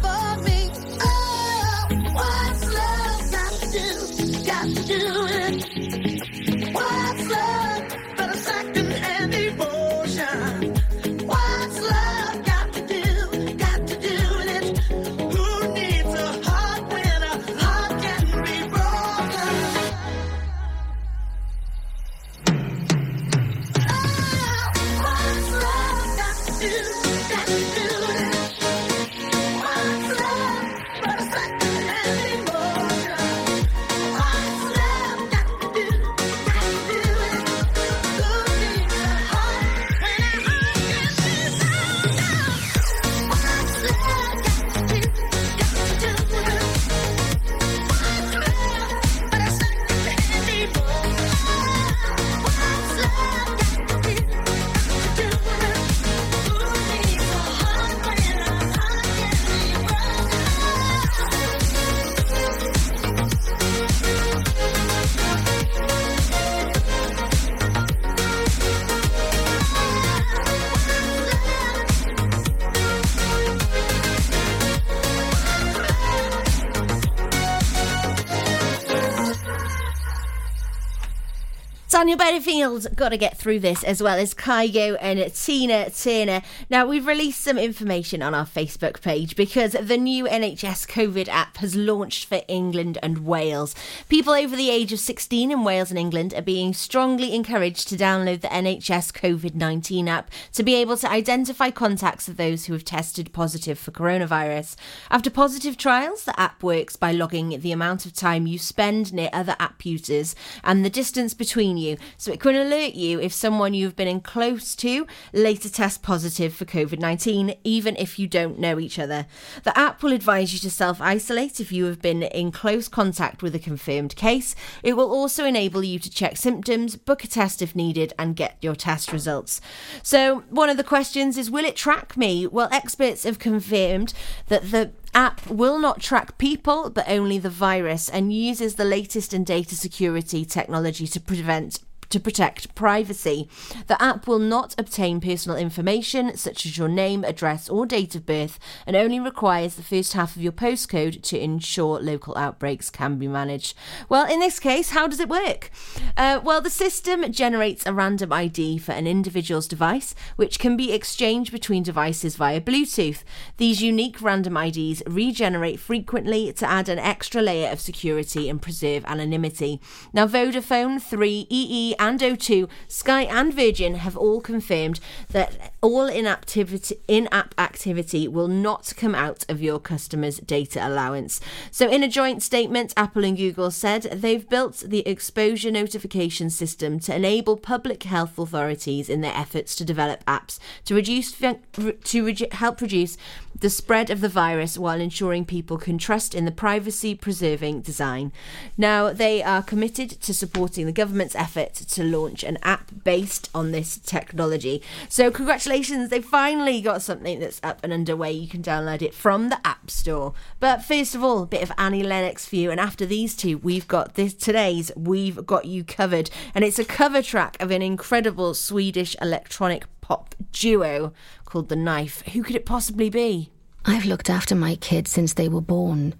Daniel 82.13 82.41
Bedingfield's 82.41 82.87
got 82.89 83.09
to 83.09 83.17
get 83.17 83.37
through 83.37 83.59
this 83.59 83.83
as 83.83 84.01
well 84.03 84.19
as 84.19 84.35
Kygo 84.35 84.97
and 85.01 85.33
Tina 85.33 85.89
Turner. 85.89 86.43
Now, 86.73 86.87
we've 86.87 87.05
released 87.05 87.43
some 87.43 87.59
information 87.59 88.23
on 88.23 88.33
our 88.33 88.47
Facebook 88.47 88.99
page 89.03 89.35
because 89.35 89.73
the 89.73 89.95
new 89.95 90.25
NHS 90.25 90.87
COVID 90.87 91.27
app 91.27 91.57
has 91.57 91.75
launched 91.75 92.25
for 92.25 92.41
England 92.47 92.97
and 93.03 93.27
Wales. 93.27 93.75
People 94.09 94.33
over 94.33 94.55
the 94.55 94.71
age 94.71 94.91
of 94.91 94.97
16 94.97 95.51
in 95.51 95.63
Wales 95.63 95.91
and 95.91 95.99
England 95.99 96.33
are 96.33 96.41
being 96.41 96.73
strongly 96.73 97.35
encouraged 97.35 97.89
to 97.89 97.95
download 97.95 98.41
the 98.41 98.47
NHS 98.47 99.13
COVID 99.13 99.53
19 99.53 100.07
app 100.07 100.31
to 100.53 100.63
be 100.63 100.73
able 100.73 100.97
to 100.97 101.07
identify 101.07 101.69
contacts 101.69 102.27
of 102.27 102.37
those 102.37 102.65
who 102.65 102.73
have 102.73 102.83
tested 102.83 103.33
positive 103.33 103.77
for 103.77 103.91
coronavirus. 103.91 104.75
After 105.11 105.29
positive 105.29 105.77
trials, 105.77 106.23
the 106.23 106.39
app 106.39 106.63
works 106.63 106.95
by 106.95 107.11
logging 107.11 107.59
the 107.59 107.71
amount 107.71 108.07
of 108.07 108.13
time 108.13 108.47
you 108.47 108.57
spend 108.57 109.13
near 109.13 109.29
other 109.31 109.55
app 109.59 109.85
users 109.85 110.35
and 110.63 110.83
the 110.83 110.89
distance 110.89 111.35
between 111.35 111.77
you, 111.77 111.97
so 112.17 112.31
it 112.31 112.39
can 112.39 112.55
alert 112.55 112.95
you 112.95 113.21
if 113.21 113.31
someone 113.31 113.75
you've 113.75 113.95
been 113.95 114.07
in 114.07 114.21
close 114.21 114.73
to 114.77 115.05
later 115.33 115.69
tests 115.69 115.99
positive 115.99 116.62
for 116.62 116.62
COVID 116.65 116.99
19, 116.99 117.55
even 117.63 117.95
if 117.97 118.17
you 118.17 118.27
don't 118.27 118.59
know 118.59 118.79
each 118.79 118.99
other. 118.99 119.25
The 119.63 119.77
app 119.77 120.03
will 120.03 120.13
advise 120.13 120.53
you 120.53 120.59
to 120.59 120.69
self 120.69 121.01
isolate 121.01 121.59
if 121.59 121.71
you 121.71 121.85
have 121.85 122.01
been 122.01 122.23
in 122.23 122.51
close 122.51 122.87
contact 122.87 123.41
with 123.41 123.55
a 123.55 123.59
confirmed 123.59 124.15
case. 124.15 124.55
It 124.83 124.97
will 124.97 125.11
also 125.11 125.45
enable 125.45 125.83
you 125.83 125.99
to 125.99 126.09
check 126.09 126.37
symptoms, 126.37 126.95
book 126.95 127.23
a 127.23 127.27
test 127.27 127.61
if 127.61 127.75
needed, 127.75 128.13
and 128.17 128.35
get 128.35 128.57
your 128.61 128.75
test 128.75 129.11
results. 129.11 129.61
So, 130.01 130.43
one 130.49 130.69
of 130.69 130.77
the 130.77 130.83
questions 130.83 131.37
is 131.37 131.51
Will 131.51 131.65
it 131.65 131.75
track 131.75 132.17
me? 132.17 132.47
Well, 132.47 132.69
experts 132.71 133.23
have 133.23 133.39
confirmed 133.39 134.13
that 134.47 134.71
the 134.71 134.91
app 135.13 135.45
will 135.47 135.77
not 135.77 135.99
track 135.99 136.37
people 136.37 136.89
but 136.89 137.07
only 137.07 137.37
the 137.37 137.49
virus 137.49 138.09
and 138.09 138.33
uses 138.33 138.75
the 138.75 138.85
latest 138.85 139.33
in 139.33 139.43
data 139.43 139.75
security 139.75 140.43
technology 140.43 141.05
to 141.05 141.19
prevent 141.19 141.79
to 142.13 142.19
protect 142.19 142.75
privacy. 142.75 143.49
The 143.87 143.99
app 143.99 144.27
will 144.27 144.37
not 144.37 144.75
obtain 144.77 145.19
personal 145.19 145.57
information 145.57 146.37
such 146.37 146.63
as 146.63 146.77
your 146.77 146.87
name, 146.87 147.23
address, 147.23 147.67
or 147.67 147.87
date 147.87 148.13
of 148.13 148.23
birth, 148.23 148.59
and 148.85 148.95
only 148.95 149.19
requires 149.19 149.73
the 149.73 149.81
first 149.81 150.13
half 150.13 150.35
of 150.35 150.41
your 150.43 150.51
postcode 150.51 151.23
to 151.23 151.39
ensure 151.39 151.99
local 151.99 152.37
outbreaks 152.37 152.91
can 152.91 153.17
be 153.17 153.27
managed. 153.27 153.75
Well, 154.09 154.31
in 154.31 154.39
this 154.39 154.59
case, 154.59 154.91
how 154.91 155.07
does 155.07 155.19
it 155.19 155.27
work? 155.27 155.71
Uh, 156.15 156.39
well, 156.43 156.61
the 156.61 156.69
system 156.69 157.31
generates 157.31 157.83
a 157.87 157.93
random 157.93 158.31
ID 158.31 158.77
for 158.77 158.91
an 158.91 159.07
individual's 159.07 159.67
device, 159.67 160.13
which 160.35 160.59
can 160.59 160.77
be 160.77 160.93
exchanged 160.93 161.51
between 161.51 161.81
devices 161.81 162.35
via 162.35 162.61
Bluetooth. 162.61 163.23
These 163.57 163.81
unique 163.81 164.21
random 164.21 164.55
IDs 164.55 165.01
regenerate 165.07 165.79
frequently 165.79 166.53
to 166.53 166.69
add 166.69 166.89
an 166.89 166.99
extra 166.99 167.41
layer 167.41 167.71
of 167.71 167.81
security 167.81 168.49
and 168.49 168.61
preserve 168.61 169.03
anonymity. 169.05 169.81
Now, 170.13 170.27
Vodafone, 170.27 171.01
3, 171.01 171.47
EE, 171.49 171.95
and 172.03 172.19
O2, 172.19 172.67
Sky, 172.89 173.21
and 173.23 173.53
Virgin 173.53 173.95
have 173.95 174.17
all 174.17 174.41
confirmed 174.41 174.99
that 175.29 175.71
all 175.81 176.07
in-app 176.07 177.55
activity 177.57 178.27
will 178.27 178.49
not 178.49 178.93
come 178.97 179.15
out 179.15 179.45
of 179.47 179.61
your 179.61 179.79
customers' 179.79 180.39
data 180.39 180.85
allowance. 180.85 181.39
So, 181.71 181.89
in 181.89 182.03
a 182.03 182.09
joint 182.09 182.43
statement, 182.43 182.93
Apple 182.97 183.23
and 183.23 183.37
Google 183.37 183.71
said 183.71 184.03
they've 184.03 184.47
built 184.47 184.83
the 184.85 185.07
exposure 185.07 185.71
notification 185.71 186.49
system 186.49 186.99
to 186.99 187.15
enable 187.15 187.55
public 187.55 188.03
health 188.03 188.37
authorities 188.37 189.09
in 189.09 189.21
their 189.21 189.35
efforts 189.35 189.73
to 189.77 189.85
develop 189.85 190.25
apps 190.25 190.59
to 190.83 190.95
reduce 190.95 191.31
to 191.31 191.55
redu- 191.73 192.51
help 192.51 192.81
reduce 192.81 193.17
the 193.59 193.69
spread 193.69 194.09
of 194.09 194.19
the 194.19 194.29
virus 194.29 194.77
while 194.77 194.99
ensuring 194.99 195.45
people 195.45 195.77
can 195.77 195.97
trust 195.97 196.35
in 196.35 196.43
the 196.43 196.51
privacy 196.51 197.15
preserving 197.15 197.81
design. 197.81 198.31
Now, 198.77 199.13
they 199.13 199.41
are 199.41 199.63
committed 199.63 200.09
to 200.09 200.33
supporting 200.33 200.85
the 200.85 200.91
government's 200.91 201.35
effort 201.35 201.73
to 201.93 202.03
launch 202.03 202.43
an 202.43 202.57
app 202.63 202.91
based 203.03 203.49
on 203.53 203.71
this 203.71 203.97
technology. 203.97 204.81
So, 205.09 205.31
congratulations, 205.31 206.09
they 206.09 206.21
finally 206.21 206.81
got 206.81 207.01
something 207.01 207.39
that's 207.39 207.59
up 207.63 207.79
and 207.83 207.93
underway. 207.93 208.31
You 208.31 208.47
can 208.47 208.61
download 208.61 209.01
it 209.01 209.13
from 209.13 209.49
the 209.49 209.59
App 209.65 209.89
Store. 209.89 210.33
But 210.59 210.83
first 210.83 211.15
of 211.15 211.23
all, 211.23 211.43
a 211.43 211.47
bit 211.47 211.63
of 211.63 211.71
Annie 211.77 212.03
Lennox 212.03 212.47
for 212.47 212.55
you. 212.55 212.71
And 212.71 212.79
after 212.79 213.05
these 213.05 213.35
two, 213.35 213.57
we've 213.57 213.87
got 213.87 214.15
this 214.15 214.33
today's 214.33 214.91
We've 214.95 215.45
Got 215.45 215.65
You 215.65 215.83
Covered. 215.83 216.29
And 216.53 216.63
it's 216.63 216.79
a 216.79 216.85
cover 216.85 217.21
track 217.21 217.57
of 217.61 217.71
an 217.71 217.81
incredible 217.81 218.53
Swedish 218.53 219.15
electronic 219.21 219.85
pop 220.01 220.35
duo 220.51 221.13
called 221.45 221.69
The 221.69 221.75
Knife. 221.75 222.21
Who 222.33 222.43
could 222.43 222.55
it 222.55 222.65
possibly 222.65 223.09
be? 223.09 223.51
I've 223.85 224.05
looked 224.05 224.29
after 224.29 224.55
my 224.55 224.75
kids 224.75 225.11
since 225.11 225.33
they 225.33 225.49
were 225.49 225.61
born. 225.61 226.15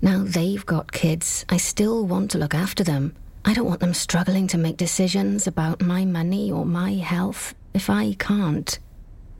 Now 0.00 0.22
they've 0.24 0.64
got 0.64 0.92
kids. 0.92 1.44
I 1.48 1.56
still 1.56 2.06
want 2.06 2.30
to 2.32 2.38
look 2.38 2.54
after 2.54 2.84
them. 2.84 3.16
I 3.48 3.54
don't 3.54 3.66
want 3.66 3.80
them 3.80 3.94
struggling 3.94 4.46
to 4.48 4.58
make 4.58 4.76
decisions 4.76 5.46
about 5.46 5.80
my 5.80 6.04
money 6.04 6.52
or 6.52 6.66
my 6.66 6.92
health 6.92 7.54
if 7.72 7.88
I 7.88 8.12
can't. 8.18 8.78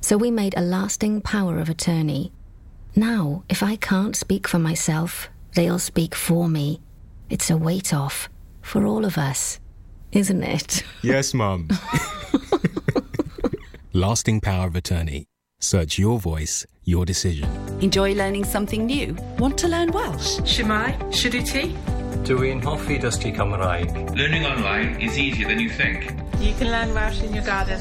So 0.00 0.16
we 0.16 0.30
made 0.30 0.54
a 0.56 0.62
lasting 0.62 1.20
power 1.20 1.58
of 1.58 1.68
attorney. 1.68 2.32
Now, 2.96 3.44
if 3.50 3.62
I 3.62 3.76
can't 3.76 4.16
speak 4.16 4.48
for 4.48 4.58
myself, 4.58 5.28
they'll 5.54 5.78
speak 5.78 6.14
for 6.14 6.48
me. 6.48 6.80
It's 7.28 7.50
a 7.50 7.58
weight 7.58 7.92
off 7.92 8.30
for 8.62 8.86
all 8.86 9.04
of 9.04 9.18
us, 9.18 9.60
isn't 10.12 10.42
it? 10.42 10.84
Yes, 11.02 11.34
Mum. 11.34 11.68
Lasting 13.92 14.40
power 14.40 14.68
of 14.68 14.74
attorney. 14.74 15.26
Search 15.60 15.98
your 15.98 16.18
voice, 16.18 16.64
your 16.84 17.04
decision. 17.04 17.50
Enjoy 17.82 18.14
learning 18.14 18.44
something 18.44 18.86
new? 18.86 19.14
Want 19.38 19.58
to 19.58 19.68
learn 19.68 19.92
Welsh? 19.92 20.38
Shemai, 20.38 20.96
Shuduti. 21.12 21.97
Dwi'n 22.28 22.58
hoffi 22.60 22.98
dysgu 23.00 23.30
Cymraeg. 23.32 23.94
Learning 24.14 24.44
online 24.44 25.00
is 25.00 25.16
easier 25.16 25.48
than 25.48 25.58
you 25.58 25.70
think. 25.70 26.12
You 26.40 26.52
can 26.58 26.70
learn 26.70 26.92
Welsh 26.92 27.22
in 27.22 27.32
your 27.32 27.44
garden. 27.44 27.80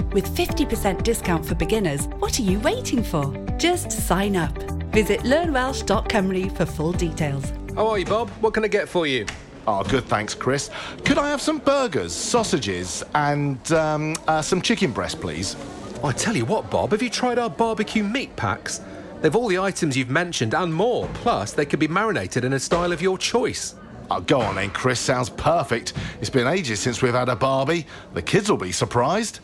With 0.13 0.27
50% 0.35 1.03
discount 1.03 1.45
for 1.45 1.55
beginners, 1.55 2.07
what 2.19 2.37
are 2.37 2.41
you 2.41 2.59
waiting 2.59 3.01
for? 3.01 3.33
Just 3.57 3.91
sign 3.93 4.35
up. 4.35 4.55
Visit 4.91 5.21
learnwelsh.cymru 5.21 6.55
for 6.57 6.65
full 6.65 6.91
details. 6.91 7.53
How 7.75 7.87
are 7.87 7.97
you, 7.97 8.05
Bob? 8.05 8.29
What 8.41 8.53
can 8.53 8.65
I 8.65 8.67
get 8.67 8.89
for 8.89 9.07
you? 9.07 9.25
Oh, 9.65 9.83
good, 9.83 10.03
thanks, 10.03 10.33
Chris. 10.33 10.69
Could 11.05 11.17
I 11.17 11.29
have 11.29 11.39
some 11.39 11.59
burgers, 11.59 12.13
sausages, 12.13 13.03
and 13.15 13.71
um, 13.71 14.17
uh, 14.27 14.41
some 14.41 14.61
chicken 14.61 14.91
breast, 14.91 15.21
please? 15.21 15.55
Oh, 16.03 16.07
I 16.07 16.11
tell 16.11 16.35
you 16.35 16.43
what, 16.43 16.69
Bob, 16.69 16.91
have 16.91 17.01
you 17.01 17.09
tried 17.09 17.39
our 17.39 17.49
barbecue 17.49 18.03
meat 18.03 18.35
packs? 18.35 18.81
They've 19.21 19.35
all 19.35 19.47
the 19.47 19.59
items 19.59 19.95
you've 19.95 20.09
mentioned 20.09 20.53
and 20.53 20.73
more. 20.73 21.07
Plus, 21.13 21.53
they 21.53 21.65
can 21.65 21.79
be 21.79 21.87
marinated 21.87 22.43
in 22.43 22.51
a 22.51 22.59
style 22.59 22.91
of 22.91 23.01
your 23.01 23.17
choice. 23.17 23.75
Oh, 24.09 24.19
go 24.19 24.41
on 24.41 24.55
then, 24.55 24.71
Chris. 24.71 24.99
Sounds 24.99 25.29
perfect. 25.29 25.93
It's 26.19 26.29
been 26.29 26.47
ages 26.47 26.81
since 26.81 27.01
we've 27.01 27.13
had 27.13 27.29
a 27.29 27.35
Barbie. 27.37 27.85
The 28.13 28.21
kids 28.21 28.49
will 28.49 28.57
be 28.57 28.73
surprised. 28.73 29.39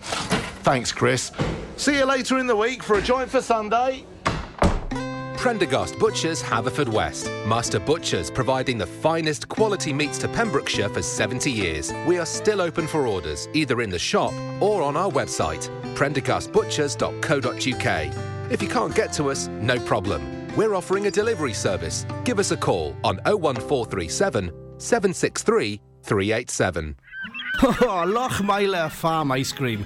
Thanks, 0.68 0.91
Chris. 0.91 1.32
See 1.78 1.97
you 1.97 2.03
later 2.03 2.39
in 2.39 2.45
the 2.45 2.53
week 2.53 2.84
for 2.84 2.97
a 2.97 3.01
joint 3.01 3.30
for 3.30 3.39
Sunday. 3.39 4.03
Prendergast 5.38 5.97
Butchers, 5.97 6.43
Haverfordwest. 6.43 7.47
Master 7.47 7.80
Butchers 7.80 8.30
providing 8.30 8.78
the 8.78 8.86
finest 8.86 9.47
quality 9.47 9.93
meats 9.93 10.18
to 10.18 10.28
Pembrokeshire 10.28 10.89
for 10.89 11.01
70 11.01 11.49
years. 11.49 11.93
We 12.05 12.18
are 12.18 12.26
still 12.26 12.59
open 12.59 12.86
for 12.86 13.07
orders, 13.07 13.47
either 13.53 13.82
in 13.82 13.89
the 13.89 13.97
shop 13.97 14.34
or 14.59 14.82
on 14.82 14.97
our 14.97 15.09
website, 15.09 15.70
prendergastbutchers.co.uk. 15.95 18.51
If 18.51 18.61
you 18.61 18.68
can't 18.68 18.93
get 18.93 19.13
to 19.13 19.30
us, 19.30 19.47
no 19.47 19.80
problem. 19.80 20.53
We're 20.57 20.76
offering 20.76 21.07
a 21.07 21.11
delivery 21.11 21.53
service. 21.53 22.05
Give 22.26 22.39
us 22.39 22.51
a 22.51 22.57
call 22.57 22.93
on 23.05 23.22
01437 23.24 24.51
763 24.80 25.80
387. 26.03 26.97
Oh, 27.63 27.78
oh 27.82 28.03
Lochmeyler 28.05 28.91
Farm 28.91 29.32
Ice 29.32 29.53
Cream. 29.53 29.86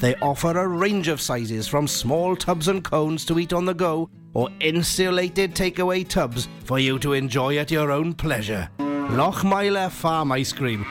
They 0.00 0.14
offer 0.16 0.56
a 0.56 0.66
range 0.66 1.08
of 1.08 1.20
sizes 1.20 1.68
from 1.68 1.86
small 1.86 2.34
tubs 2.34 2.68
and 2.68 2.82
cones 2.82 3.26
to 3.26 3.38
eat 3.38 3.52
on 3.52 3.66
the 3.66 3.74
go 3.74 4.08
or 4.32 4.48
insulated 4.60 5.54
takeaway 5.54 6.08
tubs 6.08 6.48
for 6.64 6.78
you 6.78 6.98
to 7.00 7.12
enjoy 7.12 7.58
at 7.58 7.70
your 7.70 7.90
own 7.90 8.14
pleasure. 8.14 8.70
Lochmeyler 8.78 9.90
Farm 9.90 10.32
Ice 10.32 10.52
Cream. 10.54 10.86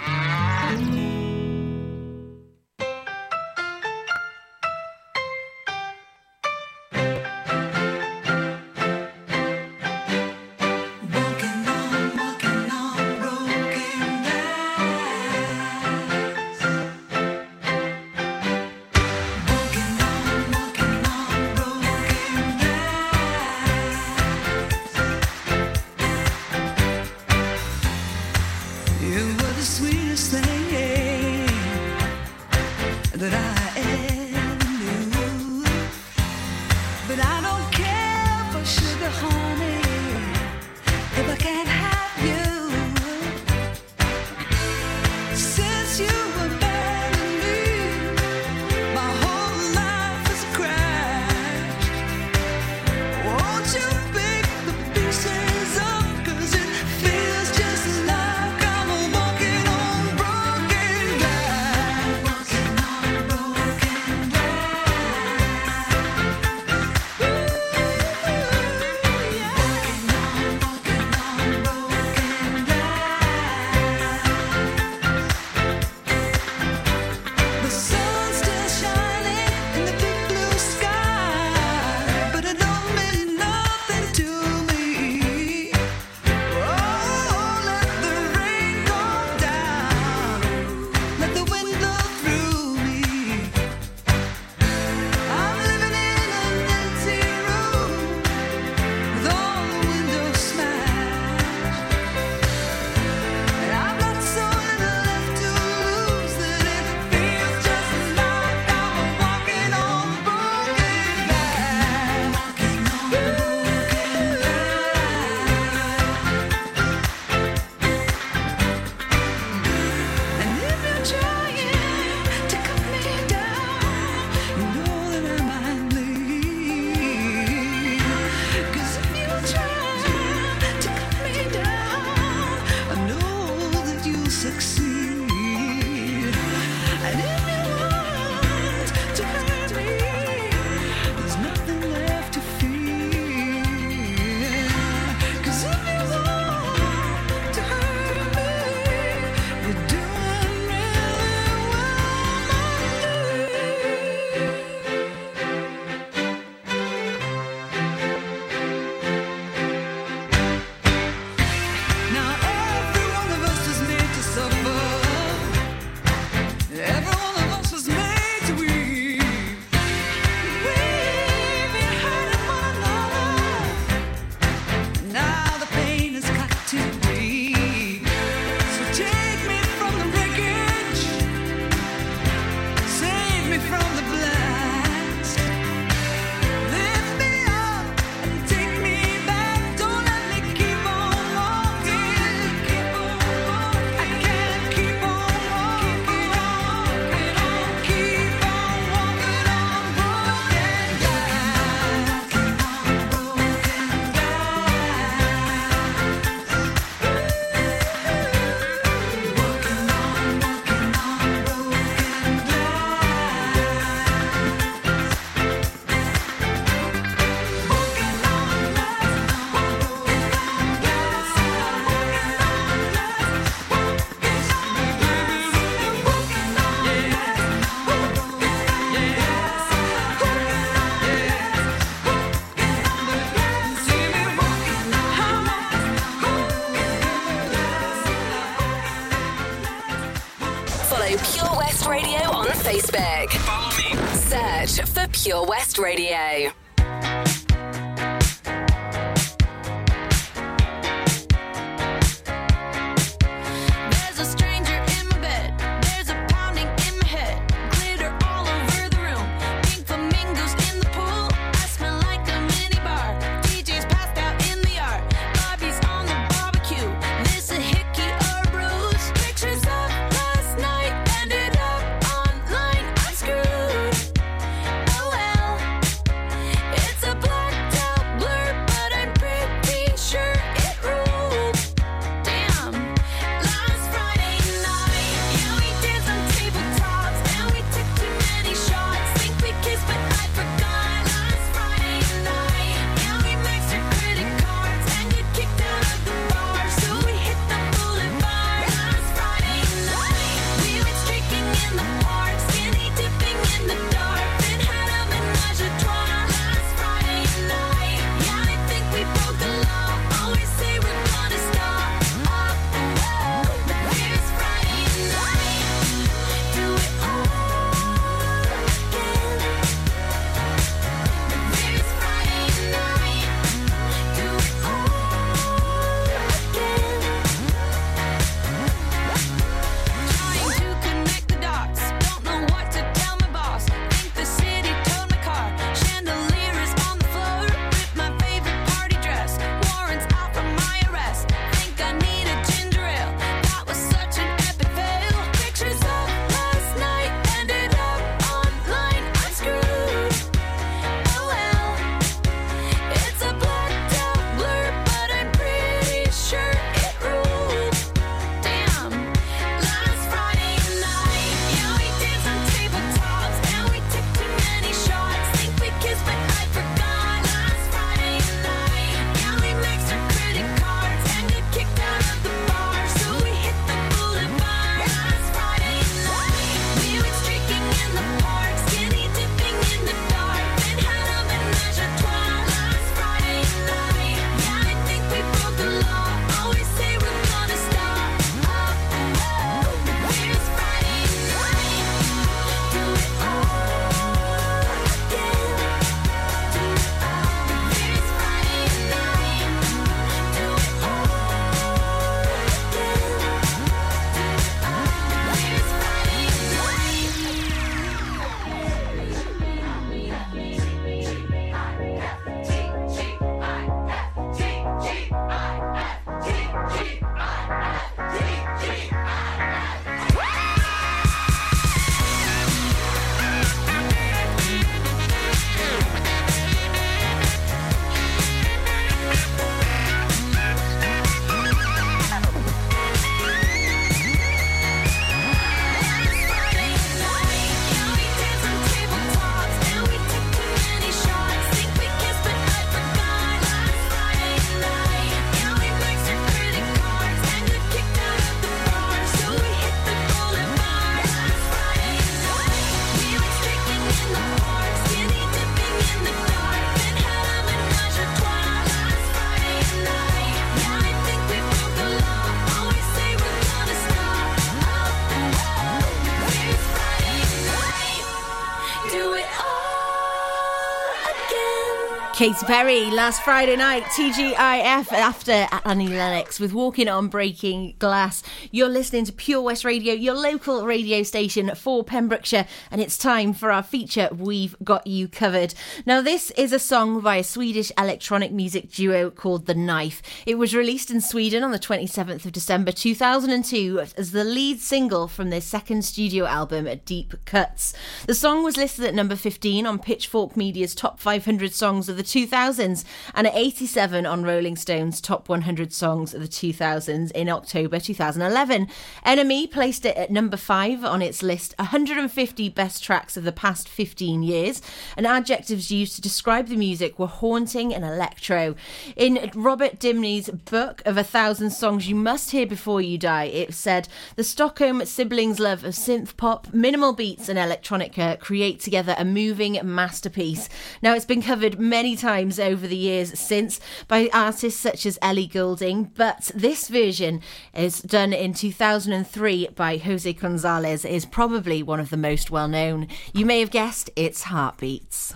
Katy 472.19 472.45
Perry 472.47 472.91
last 472.91 473.21
Friday 473.23 473.55
night, 473.55 473.83
TGIF 473.95 474.91
after 474.91 475.47
Annie 475.65 475.87
Lennox 475.87 476.39
with 476.39 476.53
Walking 476.53 476.87
on 476.87 477.07
Breaking 477.07 477.75
Glass. 477.79 478.23
You're 478.51 478.69
listening 478.69 479.05
to 479.05 479.11
Pure 479.11 479.41
West 479.41 479.65
Radio, 479.65 479.93
your 479.93 480.15
local 480.15 480.65
radio 480.65 481.03
station 481.03 481.53
for 481.55 481.83
Pembrokeshire, 481.83 482.47
and 482.71 482.81
it's 482.81 482.97
time 482.97 483.33
for 483.33 483.51
our 483.51 483.63
feature 483.63 484.09
We've 484.15 484.55
Got 484.63 484.87
You 484.87 485.07
Covered. 485.07 485.53
Now, 485.85 486.01
this 486.01 486.31
is 486.31 486.53
a 486.53 486.59
song 486.59 487.01
by 487.01 487.17
a 487.17 487.23
Swedish 487.23 487.71
electronic 487.77 488.31
music 488.31 488.71
duo 488.71 489.09
called 489.09 489.45
The 489.45 489.53
Knife. 489.53 490.01
It 490.25 490.35
was 490.35 490.55
released 490.55 490.89
in 490.91 491.01
Sweden 491.01 491.43
on 491.43 491.51
the 491.51 491.59
27th 491.59 492.25
of 492.25 492.31
December 492.31 492.71
2002 492.71 493.81
as 493.97 494.11
the 494.11 494.23
lead 494.23 494.59
single 494.59 495.07
from 495.07 495.29
their 495.29 495.41
second 495.41 495.83
studio 495.83 496.25
album, 496.25 496.67
Deep 496.85 497.13
Cuts. 497.25 497.73
The 498.07 498.15
song 498.15 498.43
was 498.43 498.57
listed 498.57 498.85
at 498.85 498.95
number 498.95 499.15
15 499.15 499.65
on 499.65 499.79
Pitchfork 499.79 500.37
Media's 500.37 500.73
top 500.73 500.99
500 500.99 501.53
songs 501.53 501.89
of 501.89 501.97
the 501.97 502.03
2000s 502.03 502.83
and 503.13 503.27
at 503.27 503.35
87 503.35 504.05
on 504.05 504.23
Rolling 504.23 504.55
Stone's 504.55 505.01
top 505.01 505.27
100 505.27 505.58
songs 505.67 506.13
of 506.13 506.21
the 506.21 506.27
2000s 506.27 507.11
in 507.11 507.29
October 507.29 507.79
2011. 507.79 508.67
NME 509.05 509.51
placed 509.51 509.85
it 509.85 509.97
at 509.97 510.09
number 510.09 510.37
5 510.37 510.85
on 510.85 511.01
its 511.01 511.21
list 511.21 511.53
150 511.59 512.49
best 512.49 512.83
tracks 512.83 513.17
of 513.17 513.23
the 513.23 513.31
past 513.31 513.67
15 513.67 514.23
years, 514.23 514.61
and 514.95 515.05
adjectives 515.05 515.71
used 515.71 515.95
to 515.95 516.01
describe 516.01 516.47
the 516.47 516.55
music 516.55 516.97
were 516.97 517.07
haunting 517.07 517.73
and 517.73 517.83
electro. 517.83 518.55
In 518.95 519.29
Robert 519.35 519.79
Dimery's 519.79 520.29
book 520.29 520.81
of 520.85 520.97
a 520.97 521.03
thousand 521.03 521.51
songs 521.51 521.87
you 521.87 521.95
must 521.95 522.31
hear 522.31 522.45
before 522.45 522.81
you 522.81 522.97
die, 522.97 523.25
it 523.25 523.53
said 523.53 523.87
the 524.15 524.23
Stockholm 524.23 524.85
siblings' 524.85 525.39
love 525.39 525.63
of 525.63 525.73
synth 525.73 526.15
pop, 526.17 526.53
minimal 526.53 526.93
beats, 526.93 527.29
and 527.29 527.37
electronica 527.37 528.19
create 528.19 528.59
together 528.59 528.95
a 528.97 529.05
moving 529.05 529.59
masterpiece. 529.63 530.49
Now, 530.81 530.93
it's 530.95 531.05
been 531.05 531.21
covered 531.21 531.59
many 531.59 531.95
times 531.95 532.39
over 532.39 532.67
the 532.67 532.77
years 532.77 533.19
since 533.19 533.59
by 533.87 534.09
artists 534.13 534.59
such 534.59 534.85
as 534.85 534.99
Ellie 535.01 535.27
Goulding, 535.39 535.85
but 535.95 536.31
this 536.35 536.67
version 536.67 537.21
is 537.55 537.81
done 537.81 538.11
in 538.11 538.33
2003 538.33 539.47
by 539.55 539.77
Jose 539.77 540.11
Gonzalez 540.11 540.83
is 540.83 541.05
probably 541.05 541.63
one 541.63 541.79
of 541.79 541.91
the 541.91 541.95
most 541.95 542.29
well 542.29 542.49
known. 542.49 542.89
You 543.13 543.25
may 543.25 543.39
have 543.39 543.49
guessed 543.49 543.89
it's 543.95 544.23
Heartbeats. 544.23 545.13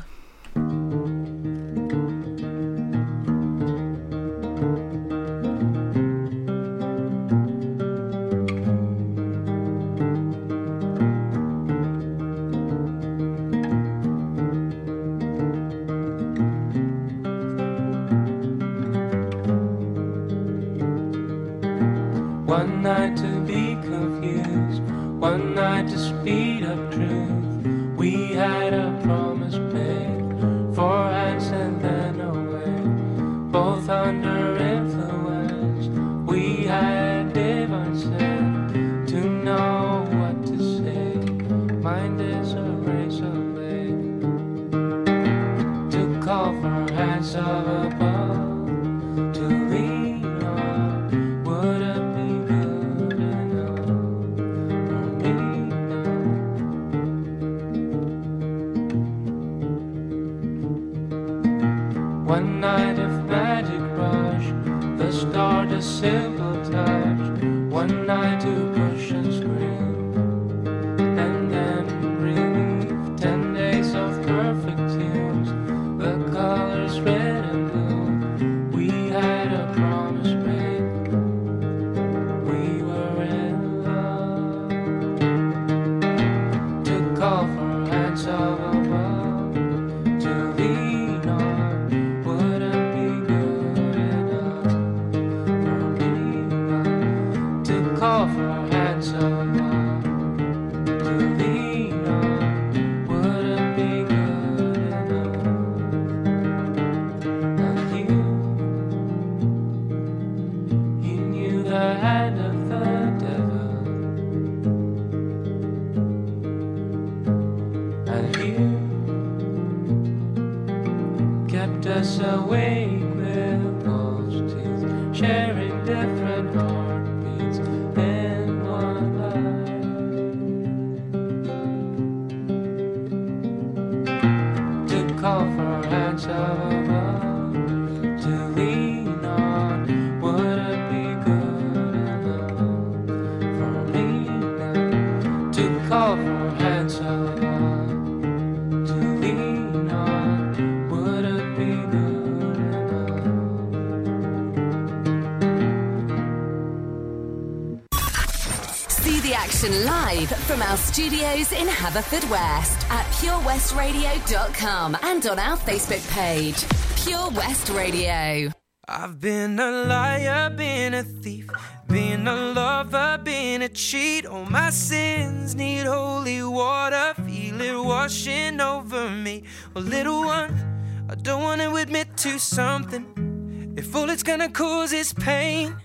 Studios 161.93 162.13
in 162.13 162.29
Haverfordwest 162.29 162.89
at 162.89 163.05
purewestradio.com 163.17 164.97
and 165.03 165.25
on 165.27 165.39
our 165.39 165.57
Facebook 165.57 166.09
page, 166.11 166.65
Pure 167.03 167.31
West 167.31 167.69
Radio. 167.69 168.51
I've 168.87 169.19
been 169.19 169.59
a 169.59 169.71
liar, 169.71 170.49
been 170.49 170.93
a 170.93 171.03
thief, 171.03 171.49
been 171.87 172.27
a 172.27 172.35
lover, 172.35 173.19
been 173.23 173.61
a 173.61 173.69
cheat. 173.69 174.25
All 174.25 174.45
my 174.45 174.71
sins 174.71 175.55
need 175.55 175.85
holy 175.85 176.43
water, 176.43 177.13
feel 177.25 177.61
it 177.61 177.77
washing 177.85 178.59
over 178.59 179.09
me. 179.09 179.43
Well, 179.73 179.83
little 179.83 180.25
one, 180.25 181.05
I 181.09 181.15
don't 181.15 181.41
want 181.43 181.61
to 181.61 181.75
admit 181.75 182.17
to 182.17 182.39
something. 182.39 183.75
If 183.77 183.95
all 183.95 184.09
it's 184.09 184.23
gonna 184.23 184.49
cause 184.49 184.93
is 184.93 185.13
pain, 185.13 185.75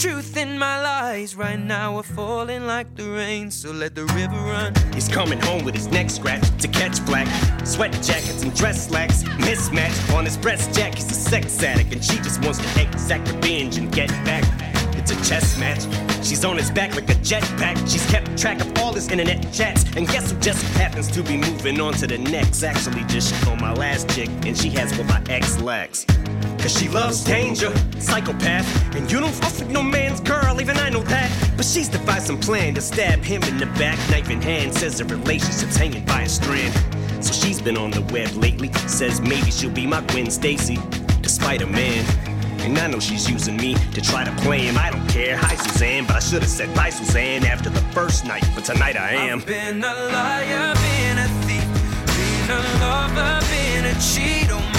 truth 0.00 0.38
in 0.38 0.58
my 0.58 0.80
lies 0.80 1.36
right 1.36 1.60
now 1.60 1.94
are 1.98 2.02
falling 2.02 2.66
like 2.66 2.96
the 2.96 3.06
rain. 3.10 3.50
So 3.50 3.70
let 3.70 3.94
the 3.94 4.06
river 4.06 4.34
run. 4.34 4.74
He's 4.94 5.08
coming 5.08 5.38
home 5.38 5.62
with 5.62 5.74
his 5.74 5.88
neck 5.88 6.08
scratched 6.08 6.58
to 6.60 6.68
catch 6.68 7.04
black. 7.04 7.28
Sweat 7.66 7.92
jackets 8.02 8.42
and 8.42 8.54
dress 8.56 8.88
slacks. 8.88 9.24
Mismatch 9.24 10.14
on 10.14 10.24
his 10.24 10.38
breast 10.38 10.74
jack. 10.74 10.94
He's 10.94 11.10
a 11.10 11.14
sex 11.14 11.62
addict 11.62 11.92
and 11.92 12.02
she 12.02 12.16
just 12.16 12.42
wants 12.42 12.60
to 12.60 12.80
exact 12.80 13.30
revenge 13.30 13.76
and 13.76 13.92
get 13.92 14.08
back. 14.24 14.44
It's 14.96 15.10
a 15.10 15.16
chess 15.28 15.58
match. 15.58 15.82
She's 16.24 16.46
on 16.46 16.56
his 16.56 16.70
back 16.70 16.94
like 16.94 17.10
a 17.10 17.14
jetpack. 17.16 17.76
She's 17.90 18.06
kept 18.06 18.38
track 18.38 18.58
of 18.62 18.78
all 18.78 18.94
his 18.94 19.10
internet 19.10 19.52
chats. 19.52 19.84
And 19.96 20.08
guess 20.08 20.30
who 20.30 20.40
just 20.40 20.62
happens 20.78 21.08
to 21.08 21.22
be 21.22 21.36
moving 21.36 21.78
on 21.78 21.92
to 21.94 22.06
the 22.06 22.16
next? 22.16 22.62
Actually, 22.62 23.04
just 23.04 23.34
on 23.46 23.60
my 23.60 23.74
last 23.74 24.08
chick, 24.08 24.30
and 24.46 24.56
she 24.56 24.70
has 24.70 24.96
what 24.96 25.08
my 25.08 25.22
ex 25.28 25.60
lacks. 25.60 26.06
Cause 26.60 26.78
she 26.78 26.88
loves 26.88 27.24
danger, 27.24 27.72
psychopath. 27.98 28.94
And 28.94 29.10
you 29.10 29.18
don't 29.18 29.32
fuck 29.32 29.58
with 29.58 29.70
no 29.70 29.82
man's 29.82 30.20
girl, 30.20 30.60
even 30.60 30.76
I 30.76 30.90
know 30.90 31.02
that. 31.04 31.30
But 31.56 31.64
she's 31.64 31.88
devised 31.88 32.26
some 32.26 32.38
plan 32.38 32.74
to 32.74 32.82
stab 32.82 33.20
him 33.20 33.42
in 33.44 33.56
the 33.56 33.66
back, 33.66 33.98
knife 34.10 34.28
in 34.28 34.42
hand. 34.42 34.74
Says 34.74 34.98
the 34.98 35.06
relationship's 35.06 35.76
hanging 35.76 36.04
by 36.04 36.22
a 36.22 36.28
strand. 36.28 36.74
So 37.24 37.32
she's 37.32 37.62
been 37.62 37.78
on 37.78 37.90
the 37.90 38.02
web 38.12 38.30
lately. 38.34 38.70
Says 38.86 39.22
maybe 39.22 39.50
she'll 39.50 39.70
be 39.70 39.86
my 39.86 40.02
Gwen 40.02 40.30
Stacy, 40.30 40.78
despite 41.22 41.62
a 41.62 41.66
man. 41.66 42.04
And 42.60 42.76
I 42.78 42.88
know 42.88 43.00
she's 43.00 43.30
using 43.30 43.56
me 43.56 43.74
to 43.94 44.02
try 44.02 44.24
to 44.24 44.32
play 44.42 44.60
him. 44.60 44.76
I 44.76 44.90
don't 44.90 45.06
care. 45.08 45.38
Hi, 45.38 45.54
Suzanne, 45.54 46.04
but 46.04 46.16
I 46.16 46.20
should 46.20 46.42
have 46.42 46.50
said 46.50 46.74
bye, 46.74 46.90
Suzanne, 46.90 47.46
after 47.46 47.70
the 47.70 47.80
first 47.92 48.26
night. 48.26 48.44
But 48.54 48.66
tonight 48.66 48.96
I 48.96 49.12
am. 49.12 49.38
I've 49.38 49.46
Been 49.46 49.82
a 49.82 49.94
liar, 49.94 50.74
been 50.74 51.18
a 51.18 51.28
thief, 51.46 51.64
been 52.16 52.50
a 52.50 52.60
lover, 52.80 53.46
been 53.48 53.86
a 53.86 53.94
cheat. 53.98 54.50
Oh 54.50 54.69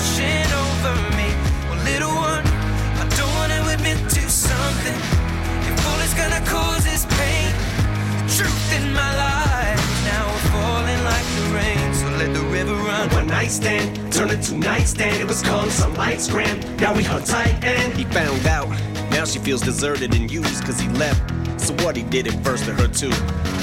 washing 0.00 0.50
over 0.64 0.94
me. 1.16 1.28
Well, 1.68 1.84
little 1.84 2.14
one, 2.14 2.44
I 2.96 3.06
don't 3.18 3.34
wanna 3.36 3.60
admit 3.74 3.98
to 4.16 4.22
something. 4.30 4.98
If 5.68 5.86
all 5.86 6.00
it's 6.00 6.14
gonna 6.14 6.40
cause 6.46 6.86
is 6.86 7.04
pain, 7.20 7.52
truth 8.26 8.72
in 8.78 8.94
my 8.94 9.10
life 9.26 9.80
now 10.04 10.24
we're 10.32 10.48
falling 10.56 11.00
like 11.04 11.26
the 11.36 11.46
rain. 11.54 11.94
So 11.94 12.06
let 12.16 12.32
the 12.32 12.44
river 12.48 12.74
run. 12.74 13.10
One 13.10 13.26
night 13.26 13.50
stand, 13.50 14.10
turned 14.10 14.30
into 14.30 14.56
nightstand. 14.56 15.16
It 15.16 15.28
was 15.28 15.42
calm, 15.42 15.68
some 15.68 15.94
lights 15.94 16.30
gram. 16.30 16.58
Now 16.76 16.94
we 16.94 17.02
hung 17.02 17.22
tight 17.24 17.62
and 17.62 17.92
he 17.92 18.04
found 18.04 18.46
out. 18.46 18.68
Now 19.10 19.26
she 19.26 19.38
feels 19.38 19.60
deserted 19.60 20.14
and 20.14 20.30
used 20.30 20.64
cause 20.64 20.80
he 20.80 20.88
left. 21.04 21.20
So 21.60 21.74
what 21.84 21.94
he 21.94 22.04
did 22.04 22.26
it 22.26 22.36
first 22.42 22.64
to 22.64 22.72
her 22.72 22.88
too. 22.88 23.10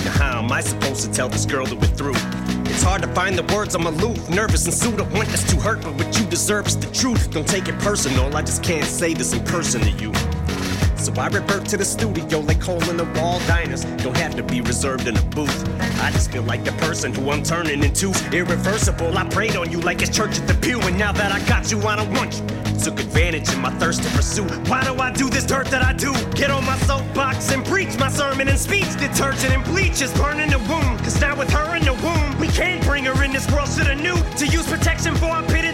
Now 0.06 0.14
how 0.22 0.44
am 0.44 0.52
I 0.52 0.62
supposed 0.62 1.02
to 1.02 1.12
tell 1.12 1.30
this 1.30 1.48
girl 1.48 1.66
that 1.66 1.80
we're 1.82 1.96
through? 1.98 2.57
It's 2.78 2.86
hard 2.86 3.02
to 3.02 3.08
find 3.16 3.36
the 3.36 3.56
words, 3.56 3.74
I'm 3.74 3.88
aloof, 3.88 4.30
nervous 4.30 4.68
and. 4.68 5.02
I 5.02 5.04
want 5.12 5.30
this 5.30 5.44
to 5.50 5.56
hurt, 5.56 5.82
but 5.82 5.96
what 5.96 6.20
you 6.20 6.28
deserve 6.28 6.68
is 6.68 6.78
the 6.78 6.86
truth. 6.92 7.32
Don't 7.32 7.48
take 7.48 7.68
it 7.68 7.80
personal, 7.80 8.38
I 8.38 8.44
just 8.44 8.64
can't 8.64 8.86
say 8.86 9.16
this 9.16 9.34
in 9.34 9.44
person 9.46 9.82
to 9.82 9.90
you. 9.90 10.14
So 10.96 11.12
I 11.20 11.28
revert 11.30 11.66
to 11.70 11.78
the 11.78 11.84
studio 11.84 12.42
like 12.42 12.62
hole 12.62 12.88
in 12.88 12.98
the 12.98 13.06
wall 13.20 13.40
diners. 13.48 13.84
Don't 14.04 14.16
have 14.18 14.36
to 14.36 14.44
be 14.44 14.62
reserved 14.62 15.08
in 15.08 15.18
a 15.18 15.22
booth. 15.24 15.68
I 16.04 16.12
just 16.12 16.32
feel 16.32 16.44
like 16.44 16.64
the 16.64 16.72
person 16.74 17.16
who 17.16 17.32
I'm 17.32 17.42
turning 17.42 17.84
into. 17.84 18.14
Irreversible, 18.32 19.18
I 19.18 19.28
prayed 19.28 19.56
on 19.56 19.72
you 19.72 19.80
like 19.80 20.04
it's 20.04 20.16
church 20.16 20.38
at 20.38 20.48
the 20.48 20.54
pew. 20.54 20.80
And 20.82 21.00
now 21.00 21.12
that 21.14 21.32
I 21.32 21.44
got 21.48 21.72
you, 21.72 21.82
I 21.82 21.96
don't 21.96 22.14
want 22.14 22.36
you. 22.36 22.67
Took 22.84 23.00
advantage 23.00 23.50
of 23.50 23.60
my 23.60 23.72
thirst 23.80 24.04
to 24.04 24.10
pursue. 24.12 24.46
Why 24.70 24.84
do 24.84 24.96
I 24.96 25.12
do 25.12 25.30
this 25.30 25.46
dirt 25.46 25.68
that 25.68 25.84
I 25.84 25.94
do? 25.94 26.14
Get 26.36 26.52
on 26.52 26.64
my 26.66 26.78
soapbox 26.80 27.52
and 27.52 27.66
preach 27.66 27.98
my 28.00 28.10
sermon 28.10 28.48
and 28.48 28.58
speech. 28.58 28.90
Detergent 28.98 29.52
and 29.54 29.64
bleach 29.66 30.02
is 30.02 30.14
burning 30.14 30.50
the 30.50 30.60
wound. 30.70 31.00
Cause 31.00 31.20
now 31.20 31.36
with 31.38 31.50
her 31.50 31.76
in 31.76 31.84
the 31.84 31.94
womb, 31.94 32.40
we 32.40 32.48
can't 32.48 32.84
bring 32.86 33.04
her 33.06 33.24
in 33.24 33.34
this 33.34 33.50
world. 33.52 33.68
Shoulda 33.68 33.96
knew 33.96 34.18
to 34.38 34.48
use 34.48 34.68
protection 34.70 35.16
for 35.16 35.26
I 35.26 35.42
bid 35.48 35.66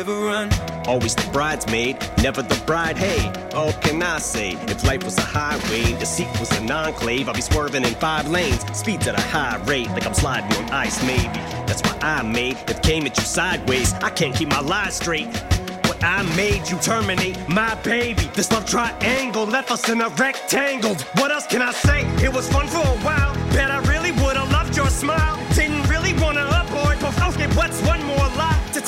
river 0.00 0.26
run. 0.26 0.48
Always 0.86 1.14
the 1.14 1.28
bridesmaid, 1.30 1.98
never 2.22 2.40
the 2.40 2.58
bride. 2.64 2.96
Hey, 2.96 3.20
oh, 3.52 3.78
can 3.82 4.02
I 4.02 4.18
say? 4.18 4.52
If 4.72 4.82
life 4.84 5.04
was 5.04 5.18
a 5.18 5.22
highway, 5.38 5.92
the 5.92 6.06
seat 6.06 6.28
was 6.40 6.50
an 6.58 6.70
enclave, 6.70 7.28
I'd 7.28 7.34
be 7.34 7.42
swerving 7.42 7.84
in 7.84 7.94
five 7.96 8.26
lanes, 8.28 8.62
speeds 8.76 9.06
at 9.06 9.14
a 9.14 9.20
high 9.20 9.58
rate, 9.64 9.88
like 9.88 10.06
I'm 10.06 10.14
sliding 10.14 10.50
on 10.56 10.70
ice, 10.70 11.04
maybe. 11.04 11.40
That's 11.68 11.82
why 11.82 11.98
I 12.00 12.22
made 12.22 12.56
it 12.66 12.82
came 12.82 13.04
at 13.04 13.16
you 13.18 13.24
sideways. 13.24 13.92
I 13.94 14.08
can't 14.10 14.34
keep 14.34 14.48
my 14.48 14.60
lies 14.60 14.94
straight. 14.94 15.28
What 15.84 16.02
I 16.02 16.22
made 16.34 16.68
you 16.70 16.78
terminate 16.78 17.36
my 17.48 17.74
baby. 17.82 18.24
This 18.32 18.50
love 18.50 18.64
triangle 18.64 19.44
left 19.44 19.70
us 19.70 19.86
in 19.90 20.00
a 20.00 20.08
rectangle. 20.08 20.94
What 21.18 21.30
else 21.30 21.46
can 21.46 21.60
I 21.60 21.72
say? 21.72 22.06
It 22.24 22.32
was 22.32 22.48
fun 22.48 22.66
for 22.68 22.78
a 22.78 22.98
while. 23.04 23.34
Bet 23.52 23.70
I 23.70 23.80
really 23.92 24.12
would've 24.12 24.50
loved 24.50 24.74
your 24.76 24.88
smile. 24.88 25.36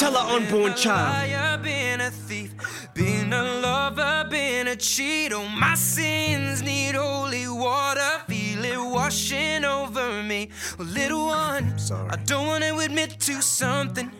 Tell 0.03 0.16
an 0.16 0.42
unborn 0.42 0.74
child? 0.74 1.30
liar, 1.30 1.59
been 1.59 2.00
a 2.00 2.11
thief, 2.11 2.53
been 2.92 3.32
a 3.32 3.42
lover, 3.61 4.26
been 4.28 4.66
a 4.66 4.76
cheat. 4.76 5.32
Oh, 5.32 5.46
my 5.46 5.74
sins 5.74 6.61
need 6.62 6.96
holy 6.96 7.46
water, 7.46 8.12
feel 8.26 8.64
it 8.64 8.80
washing 8.96 9.64
over 9.64 10.22
me. 10.24 10.50
Well, 10.76 10.88
little 10.88 11.26
one, 11.26 11.76
I 12.11 12.16
don't 12.26 12.46
wanna 12.48 12.76
admit 12.78 13.20
to 13.20 13.40
something. 13.40 14.11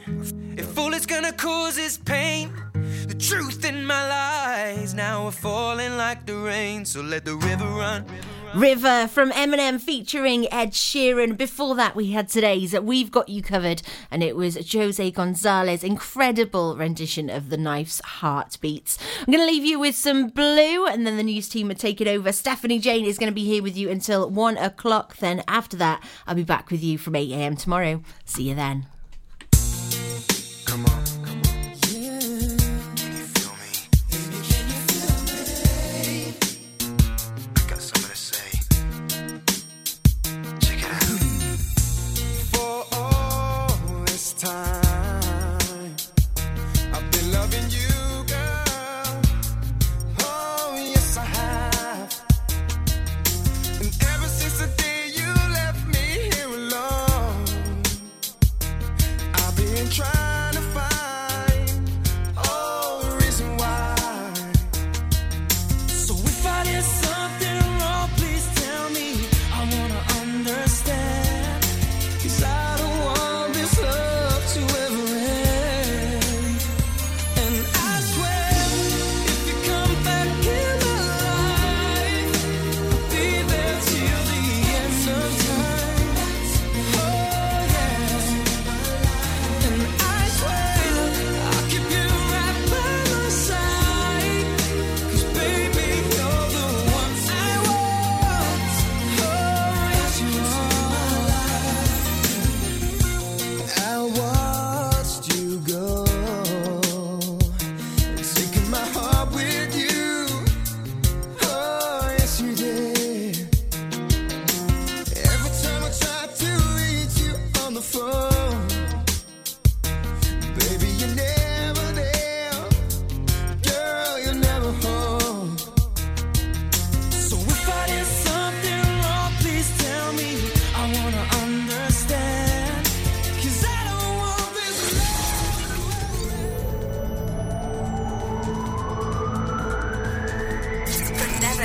If 0.57 0.79
all 0.79 0.95
it's 0.95 1.07
gonna 1.07 1.33
cause 1.33 1.79
is 1.79 1.99
pain, 1.99 2.53
the 3.09 3.15
truth 3.15 3.65
in 3.65 3.85
my 3.85 4.03
lies 4.09 4.95
now 4.95 5.27
are 5.27 5.33
falling 5.33 5.97
like 5.97 6.27
the 6.27 6.37
rain. 6.37 6.85
So 6.85 7.01
let 7.01 7.25
the 7.25 7.35
river 7.35 7.67
run. 7.67 8.05
River 8.55 9.09
from 9.09 9.31
Eminem 9.31 9.81
featuring 9.81 10.47
Ed 10.53 10.73
Sheeran. 10.73 11.39
Before 11.39 11.75
that, 11.75 11.97
we 11.97 12.11
had 12.11 12.29
today's 12.29 12.79
We've 12.79 13.11
Got 13.11 13.31
You 13.31 13.41
Covered, 13.43 13.81
and 14.11 14.23
it 14.23 14.37
was 14.37 14.73
Jose 14.73 15.11
Gonzalez' 15.13 15.83
incredible 15.83 16.77
rendition 16.77 17.31
of 17.31 17.49
The 17.49 17.57
Knife's 17.57 18.03
Heartbeats. 18.05 18.99
I'm 19.21 19.33
going 19.33 19.39
to 19.39 19.51
leave 19.51 19.65
you 19.65 19.79
with 19.79 19.95
some 19.95 20.29
blue, 20.29 20.85
and 20.85 21.07
then 21.07 21.17
the 21.17 21.23
news 21.23 21.49
team 21.49 21.71
are 21.71 21.75
taking 21.75 22.07
over. 22.07 22.31
Stephanie 22.31 22.79
Jane 22.79 23.07
is 23.07 23.17
going 23.17 23.31
to 23.31 23.35
be 23.35 23.47
here 23.47 23.63
with 23.63 23.77
you 23.77 23.89
until 23.89 24.29
one 24.29 24.59
o'clock. 24.59 25.17
Then, 25.17 25.43
after 25.49 25.79
that, 25.79 26.05
I'll 26.27 26.35
be 26.35 26.45
back 26.45 26.71
with 26.71 26.85
you 26.85 26.99
from 26.99 27.17
8 27.17 27.33
a.m. 27.33 27.57
tomorrow. 27.57 28.03
See 28.27 28.51
you 28.51 28.55
then. 28.55 28.87